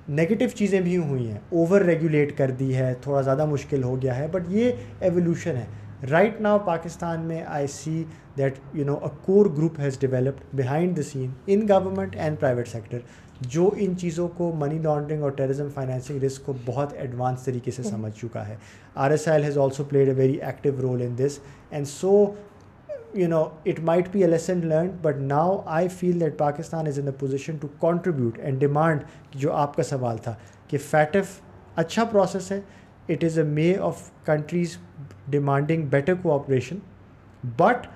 [0.10, 4.16] negative چیزیں بھی ہوئی ہیں اوور ریگولیٹ کر دی ہے تھوڑا زیادہ مشکل ہو گیا
[4.16, 4.72] ہے بٹ یہ
[5.00, 5.64] ایولیوشن ہے
[6.02, 8.02] رائٹ ناؤ پاکستان میں I see
[8.36, 12.68] that you know a core group has developed behind the scene in government and private
[12.68, 12.98] sector
[13.48, 17.82] جو ان چیزوں کو منی لانڈرنگ اور ٹیرزم فائنینسنگ رسک کو بہت ایڈوانس طریقے سے
[17.82, 18.56] سمجھ چکا ہے
[18.94, 21.38] R S L has also played a very active role in this
[21.70, 22.24] and so
[23.14, 26.98] you know it might be a lesson learn but now I feel that Pakistan is
[26.98, 29.04] in a position to contribute and demand
[29.34, 30.34] جو آپ کا سوال تھا
[30.68, 31.40] کہ FATF
[31.76, 32.60] اچھا process ہے
[33.10, 34.76] it is a may of countries
[35.30, 36.78] demanding better cooperation
[37.56, 37.86] but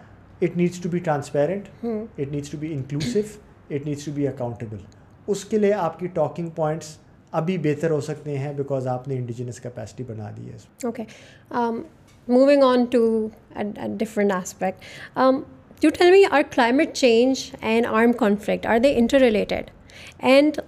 [0.42, 3.18] it needs to be transparent it needs to be inclusive
[3.70, 4.76] it needs to be accountable
[5.28, 6.97] اس کے لیے آپ کی ٹاکنگ پوائنٹس
[7.32, 10.57] ابھی بہتر ہو سکتے ہیں بیکاز آپ نے انڈیجنس کیپیسٹی بنا دی ہے
[10.84, 11.05] okay
[12.28, 13.28] moving on to
[13.99, 15.16] different aspect
[15.82, 19.70] you tell me are climate change and arm conflict are they interrelated
[20.22, 20.61] and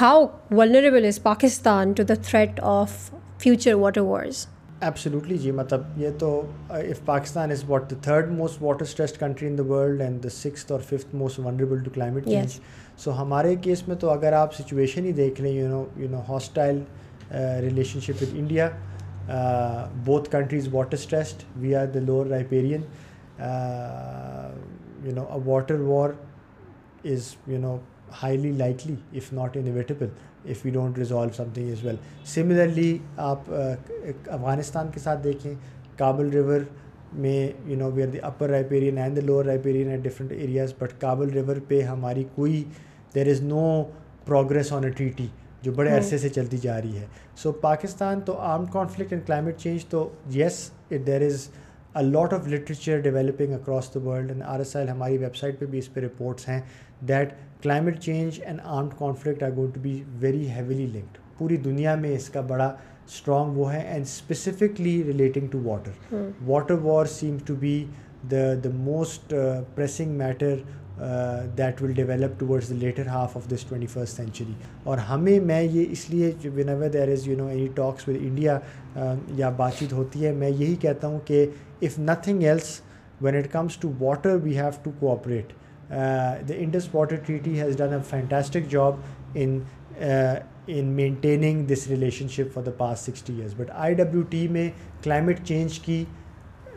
[0.00, 3.13] how vulnerable is Pakistan to the threat of
[3.40, 4.46] future water wars
[4.80, 6.40] absolutely جی مطلب یہ تو
[6.68, 10.28] if Pakistan is what the third most water stressed country in the world and the
[10.28, 12.58] six اور fifth most vulnerable to climate change
[12.98, 16.20] so ہمارے کیس میں تو اگر آپ سچویشن ہی دیکھ لیں you know you know
[16.28, 16.80] hostile
[17.60, 18.68] relationship with India
[20.04, 22.82] both countries water stressed we are the lower riparian
[23.40, 26.10] you you know water war
[27.04, 27.76] is no
[28.22, 30.06] highly likely if not inevitable
[30.44, 31.96] if you don't resolve something is well
[32.24, 32.96] similarly
[33.24, 35.52] آپ افغانستان کے ساتھ دیکھیں
[35.96, 36.60] Kabul river
[37.14, 40.72] میں you know we are the upper riparian and the lower riparian at different areas
[40.78, 42.62] but Kabul river پہ ہماری کوئی
[43.14, 43.82] there is no
[44.24, 45.26] progress on a treaty
[45.62, 47.06] جو بڑے ہاں۔ عرصے سے چلتی جا رہی ہے
[47.36, 51.48] سو پاکستان تو arm conflict and climate change تو yes it there is
[52.02, 55.66] lot of literature developing across the world and R S L ہماری ویب سائٹ پہ
[55.66, 56.60] بھی اس پہ رپورٹس ہیں
[57.08, 57.32] that
[57.62, 62.14] climate change and armed conflict are going to be very heavily linked پوری دنیا میں
[62.16, 62.66] اس کا بڑا
[63.06, 66.14] اسٹرانگ وہ ہے and specifically relating to water
[66.46, 67.84] water war seem to be
[68.30, 69.34] the the most
[69.74, 70.54] pressing matter
[71.58, 74.52] that will develop ٹوور later half of this twenty first century
[74.84, 78.16] اور ہمیں میں یہ اس لیے whenever there is you know any talks with
[78.20, 78.58] India
[79.34, 81.46] یا بات چیت ہوتی ہے میں یہی کہتا ہوں کہ
[81.82, 82.80] if nothing else
[83.20, 85.52] when it comes to water we have to cooperate
[85.90, 88.94] the Indus water treaty has done a fantastic job
[89.34, 89.58] in
[90.66, 94.68] in maintaining this relationship for the past sixty years but I W T میں
[95.02, 96.04] climate change کی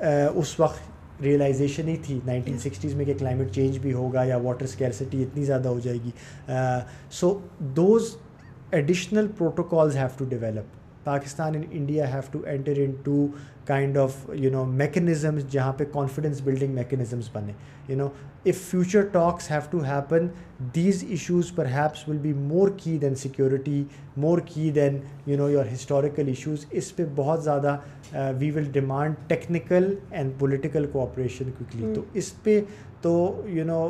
[0.00, 4.37] uh, اس وقت realization ہی تھی nineteen sixties میں کہ climate change بھی ہوگا یا
[4.37, 6.11] واٹر اسکیئرسٹی اتنی زیادہ ہو جائے گی
[7.11, 7.37] so
[7.75, 8.15] those
[8.71, 13.27] additional protocols have to develop Pakistan and India have to enter into
[13.67, 17.53] kind of you know mechanisms جہاں پہ کانفیڈنس بلڈنگ میکنزمز بنے
[17.89, 18.07] you know
[18.45, 20.27] if future talks have to happen
[20.75, 23.83] these issues پر happens will be more key than security
[24.17, 27.77] more key than you know your historical issues اس پہ بہت زیادہ
[28.39, 31.49] we will demand technical and political cooperation
[31.95, 32.59] تو اس پہ
[33.01, 33.15] تو
[33.47, 33.87] you know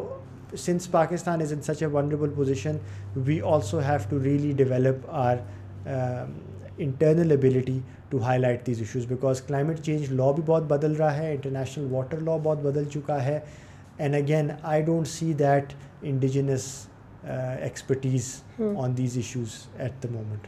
[0.56, 2.78] sense Pakistan is in such a vulnerable position
[3.16, 5.38] we also have to really develop our
[6.78, 7.80] internal ability
[8.10, 11.88] to highlight these issues because climate change law بھی بہت بدل رہا ہے international
[11.92, 13.40] water لا بہت بدل چکا ہے
[13.98, 15.74] and again I don't see that
[16.04, 16.68] indigenous
[17.24, 18.34] expertise
[18.78, 20.48] on these issues at the moment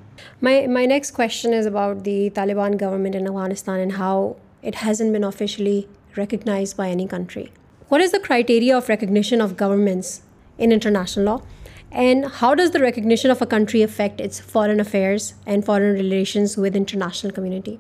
[0.43, 4.31] my next question is about the Taliban government in Afghanistan and how
[4.63, 5.81] it has officially
[6.17, 7.43] recognize by any country
[7.91, 10.19] what is the criteria of recognition of governments
[10.59, 11.35] in international law
[11.91, 16.57] and how does the recognition of a country affect its foreign affairs and foreign relations
[16.57, 17.75] with international community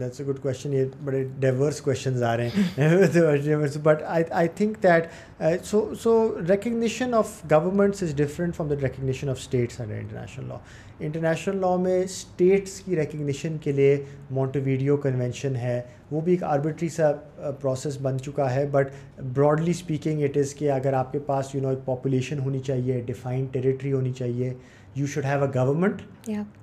[0.00, 5.06] that's a good question یہ بڑے diverse questions آ رہے ہیں but I think that
[5.64, 6.16] so so
[6.48, 10.56] recognition of governments is different from the recognition of states under international law
[11.00, 13.96] international law میں states کی recognition کے لیے
[14.30, 15.80] مونٹو video convention ہے
[16.10, 17.10] وہ بھی ایک آربیٹری سا
[17.60, 18.90] پروسیس بن چکا ہے but
[19.34, 23.00] broadly speaking it is کہ اگر آپ کے پاس یو نو ایک پاپولیشن ہونی چاہیے
[23.06, 24.52] ڈیفائن ٹیریٹری ہونی چاہیے
[24.96, 26.02] you should have a government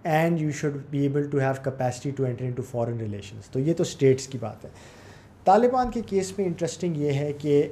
[0.04, 4.66] and you should be able to have capacity relations تو یہ تو اسٹیٹس کی بات
[4.66, 4.70] ہے
[5.46, 7.68] طالبان کے کیس میں انٹرسٹنگ یہ ہے کہ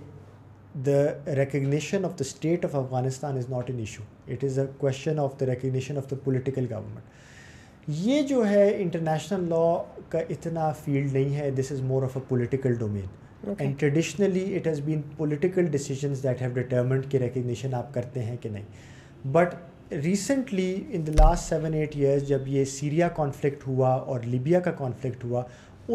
[0.85, 1.01] the
[1.35, 5.39] recognition of the state of Afghanistan is not an issue it is a question of
[5.39, 9.77] the recognition of the political government یہ جو ہے انٹرنیشنل لاء
[10.09, 14.67] کا اتنا فیلڈ نہیں ہے this is more of a political domain and traditionally it
[14.67, 19.55] has been political that have determined کہ recognition آپ کرتے ہیں کہ نہیں but
[19.93, 24.71] recently in the last seven eight years جب یہ سیریا کانفلکٹ ہوا اور لیبیا کا
[24.71, 25.43] کانفلکٹ ہوا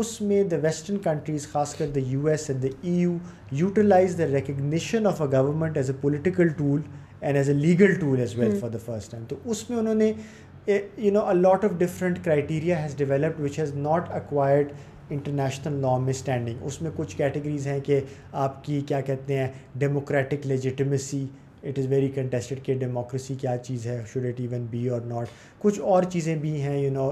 [0.00, 3.16] اس میں دا ویسٹرن کنٹریز خاص کر the U S and the E U
[3.53, 6.80] utilize the recognition of a government as a political tool
[7.20, 9.95] and as a legal tool as well for the first time تو اس میں انہوں
[9.95, 10.12] نے
[10.68, 14.72] you know lot of different criteria has developed which has not acquired
[15.11, 18.01] international law میں standing اس میں کچھ categories ہیں کہ
[18.45, 19.49] آپ کی کیا کہتے ہیں
[19.78, 21.26] democratic legitimacy
[21.62, 25.28] it is very contested کہ ڈیموکریسی کیا چیز ہے should it even be or not
[25.59, 27.11] کچھ اور چیزیں بھی ہیں you know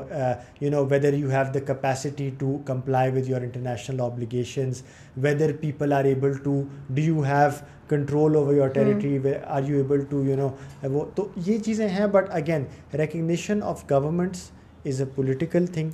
[0.60, 4.82] you know whether you have the capacity to comply with your international obligations
[5.16, 6.62] whether people are able to
[6.88, 7.48] do you have
[7.90, 10.48] control over your territory are you you able to نو
[10.90, 12.64] وہ تو یہ چیزیں ہیں but again
[12.98, 14.50] recognition of governments
[14.84, 15.90] is a political thing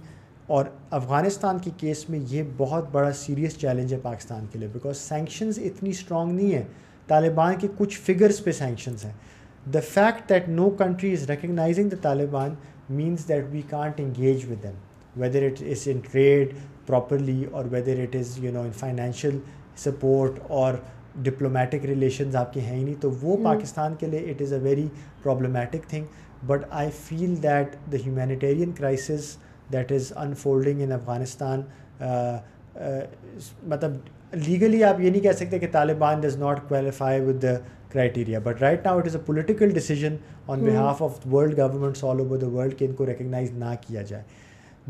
[0.49, 0.65] اور
[0.91, 5.59] افغانستان کے case میں یہ بہت بڑا سیریس چیلنج ہے پاکستان کے لیے بیکاز سینکشنز
[5.65, 6.63] اتنی اسٹرانگ نہیں ہیں
[7.09, 9.13] طالبان کے کچھ فگرس پہ سینکشنز ہیں
[9.67, 12.55] the fact that no country is recognizing the Taliban
[12.91, 16.55] means that we can't engage with them whether it is in trade
[16.87, 19.39] properly or whether it is you know in financial
[19.77, 20.75] support or
[21.15, 24.59] diplomatic relations آپ کے ہیں ہی نہیں تو وہ پاکستان کے لیے it is a
[24.59, 24.87] very
[25.23, 26.05] problematic thing
[26.47, 29.37] but I feel that the humanitarian crisis
[29.73, 31.63] that is unfolding in Afghanistan
[33.69, 33.93] مطلب
[34.33, 37.55] لیگلی آپ یہ نہیں کہہ سکتے کہ Taliban does not qualify with the
[37.93, 40.17] criteria but right now it is a political decision
[40.47, 44.03] on behalf of world governments all over the world کہ ان کو ریکگنائز نہ کیا
[44.03, 44.23] جائے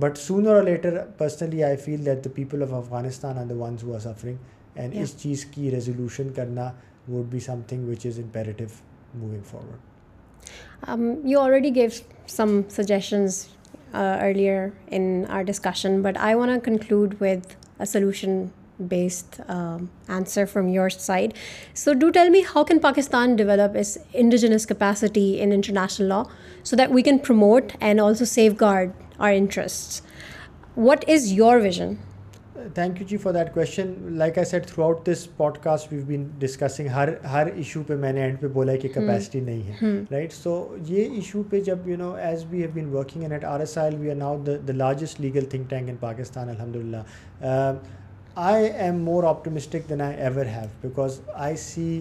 [0.00, 3.55] but sooner or later personally I feel that the people of Afghanistan are are the
[3.55, 4.37] ones who suffering
[4.75, 6.71] and اس چیز کی resolution کرنا
[7.09, 8.65] would be something which is imperative
[9.15, 11.89] moving forward you already gave
[12.29, 13.45] some suggestions
[13.95, 17.47] earlier in our discussion but I want conclude with
[17.81, 18.43] a solution
[18.89, 21.33] based answer from your side
[21.75, 26.23] so do tell me how can Pakistan develop is indigenous capacity in international law
[26.65, 30.03] so that we can promote and also safeguard our interest
[30.77, 31.95] what is your vision
[32.75, 33.61] thank you G for that کو
[34.11, 37.97] like I set throughout this podcast we've been discussing ہر ہر issue پہ
[37.97, 40.55] میں نے and پہ بولا ہے کہ کیپیسٹی نہیں ہے رائٹ سو
[40.87, 43.97] یہ ایشو پہ جب you know as we have been working at R S I
[43.97, 47.03] we are now the largest legal think tank in Pakistan الحمد للہ
[48.37, 52.01] I am more optimistic than I ever have because I see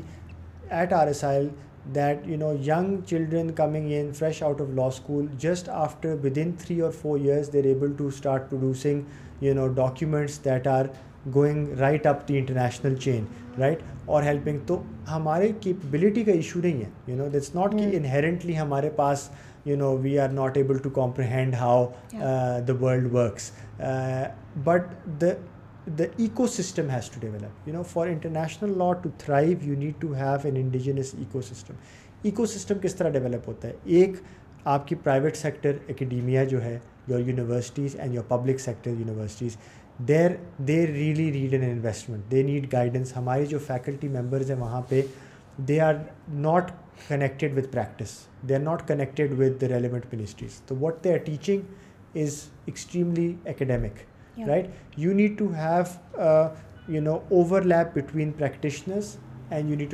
[0.70, 1.48] at R S I
[1.96, 6.38] that you know young children coming N fresh out of law school just after with
[6.38, 10.86] in three or four years there able to start producing you know documents that are
[11.36, 13.26] going right up international chain
[13.60, 14.82] right اور helping تو
[15.12, 19.30] ہمارے capability کا issue نہیں ہے you know this not inherently ہمارے پاس
[19.66, 21.86] you know we are not able to comprehend how
[22.68, 23.52] the world works
[24.64, 25.30] but the
[25.98, 30.14] دایکو system has to develop you know for international law to thrive you need to
[30.14, 31.74] have an indigenous ecosystem
[32.24, 34.16] ecosystem کس طرح ڈیولپ ہوتا ہے ایک
[34.66, 36.78] آپ کی private sector academia جو ہے
[37.08, 39.58] your universities and your public sector universities
[40.08, 40.32] there
[40.68, 45.02] they really red an investment they need guidance ہمارے جو فیکلٹی ممبرز ہیں وہاں پہ
[45.68, 45.94] they are
[46.30, 46.72] not
[47.08, 48.18] connected with practice
[48.50, 53.34] they are not connected with the relevant ministries تو what they are teaching is extremely
[53.46, 54.08] academic
[54.48, 54.68] right
[54.98, 59.16] you need to have no overlap between practitioners
[59.50, 59.92] and need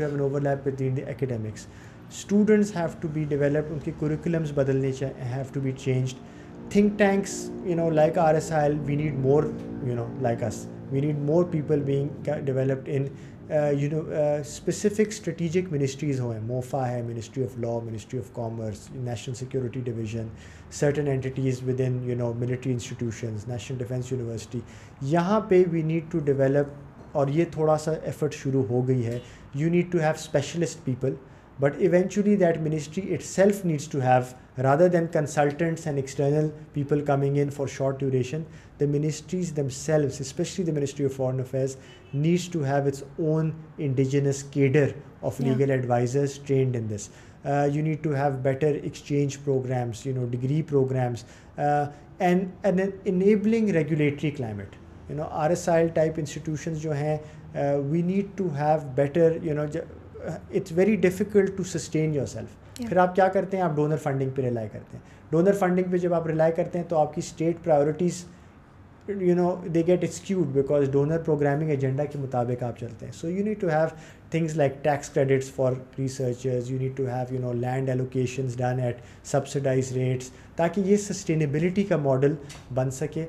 [0.00, 1.66] to the academics
[2.10, 4.92] students have to be developed ان کے curriculums بدلنے
[5.02, 7.52] have to be changed think tanks
[7.66, 9.44] you know like R S I we need more
[9.84, 13.06] you know like us we need more people being developed in
[13.50, 19.82] specific strategic ministries ہوئے ہیں موفا ہے ministry of law ministry of commerce national security
[19.86, 20.28] division
[20.72, 24.60] certain entities within you know military institutions national defence university
[25.02, 29.20] یہاں پہ we need to develop اور یہ تھوڑا سا effort شروع ہو گئی ہے
[29.56, 31.14] you need to have specialist people
[31.60, 34.22] but eventually that ministry itself needs to have
[34.58, 38.46] Rather than consultants and external people coming in for short duration,
[38.78, 41.76] the ministries themselves, especially the Ministry of Foreign Affairs,
[42.14, 47.10] needs to have its own indigenous cadre of legal advisors trained in this.
[47.44, 51.26] Uh, you need to have better exchange programs, degree programs,
[51.58, 51.88] uh,
[52.20, 54.74] and an enabling regulatory climate.
[55.10, 59.40] RSIL type institutions, uh, we need to have better,
[60.50, 62.56] it's very difficult to sustain yourself.
[62.78, 65.98] پھر آپ کیا کرتے ہیں آپ donor funding پہ rely کرتے ہیں donor funding پہ
[65.98, 68.24] جب آپ ریلائی کرتے ہیں تو آپ کی state priorities
[69.08, 73.30] you know they get ایکسکیوڈ because donor programming agenda کے مطابق آپ چلتے ہیں so
[73.30, 73.88] you need to have
[74.32, 78.80] things like tax credits for researchers you need to have you know land allocations done
[78.80, 79.02] at
[79.24, 82.36] subsidized rates تاکہ یہ sustainability کا model
[82.76, 83.26] بن سکے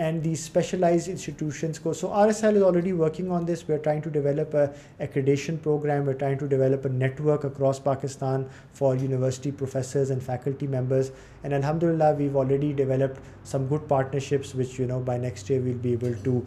[0.00, 3.74] اینڈ دی اسپیشلائز انسٹیٹیوشنس کو so R S L is already working on this we
[3.74, 8.44] are try to develop accreditation program where try to develop network across Pakistan
[8.74, 11.10] for university professors and faculty members
[11.42, 13.46] and الحمد للہ we already developed
[13.46, 16.38] some good partnerships which you know by next day will be able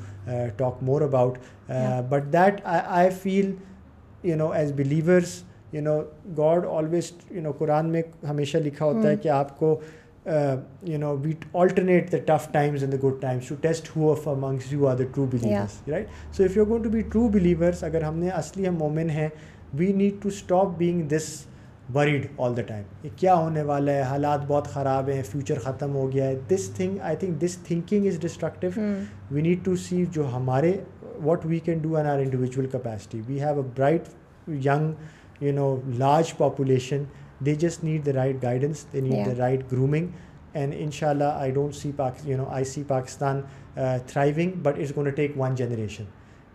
[0.58, 1.38] talk more about
[2.10, 3.54] but that I feel
[4.24, 5.42] you know as believers
[5.74, 6.00] you know
[6.38, 7.12] God always
[7.58, 9.80] Quran میں ہمیشہ لکھا ہوتا ہے کہ آپ کو
[10.26, 13.24] you know we alternate the tough times in the good
[13.24, 19.10] right so if you going to be true believers اگر ہم نے اصلی ہم مومن
[19.10, 19.28] ہیں
[19.74, 21.30] we need to stop being this
[21.94, 26.12] worried all the time کیا ہونے والا ہے حالات بہت خراب ہیں فیوچر ختم ہو
[26.12, 28.70] گیا ہے this thing I think this thinking is destructive
[29.32, 30.74] we need to see جو ہمارے
[31.24, 34.08] what we can do and our individual capacity we have a bright
[34.48, 37.04] you know large population
[37.42, 38.86] They just need the right guidance.
[38.92, 40.14] They need the right grooming.
[40.54, 45.36] And inshallah, I don't see I see Pakistan uh, thriving, but it's going to take
[45.36, 46.08] one generation.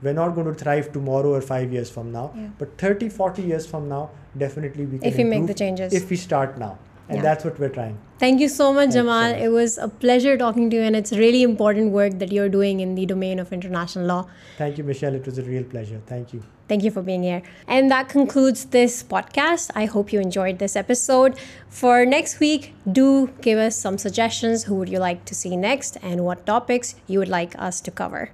[0.02, 3.88] We're not going to thrive tomorrow or 5 years from now, but 30-40 years from
[3.88, 5.92] now, definitely we can improve if we make the changes.
[5.92, 6.78] If we start now.
[7.10, 7.98] And that's what we're trying.
[8.18, 9.32] Thank you so much, Jamal.
[9.32, 12.80] It was a pleasure talking to you, and it's really important work that you're doing
[12.80, 14.26] in the domain of international law.
[14.58, 15.14] Thank you, Michelle.
[15.14, 16.00] It was a real pleasure.
[16.06, 16.42] Thank you.
[16.68, 17.42] Thank you for being here.
[17.66, 19.70] And that concludes this podcast.
[19.74, 21.38] I hope you enjoyed this episode.
[21.68, 24.64] For next week, do give us some suggestions.
[24.64, 27.90] Who would you like to see next and what topics you would like us to
[27.90, 28.30] cover?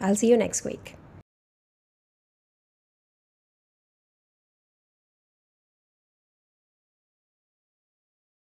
[0.00, 0.96] I'll see you next week.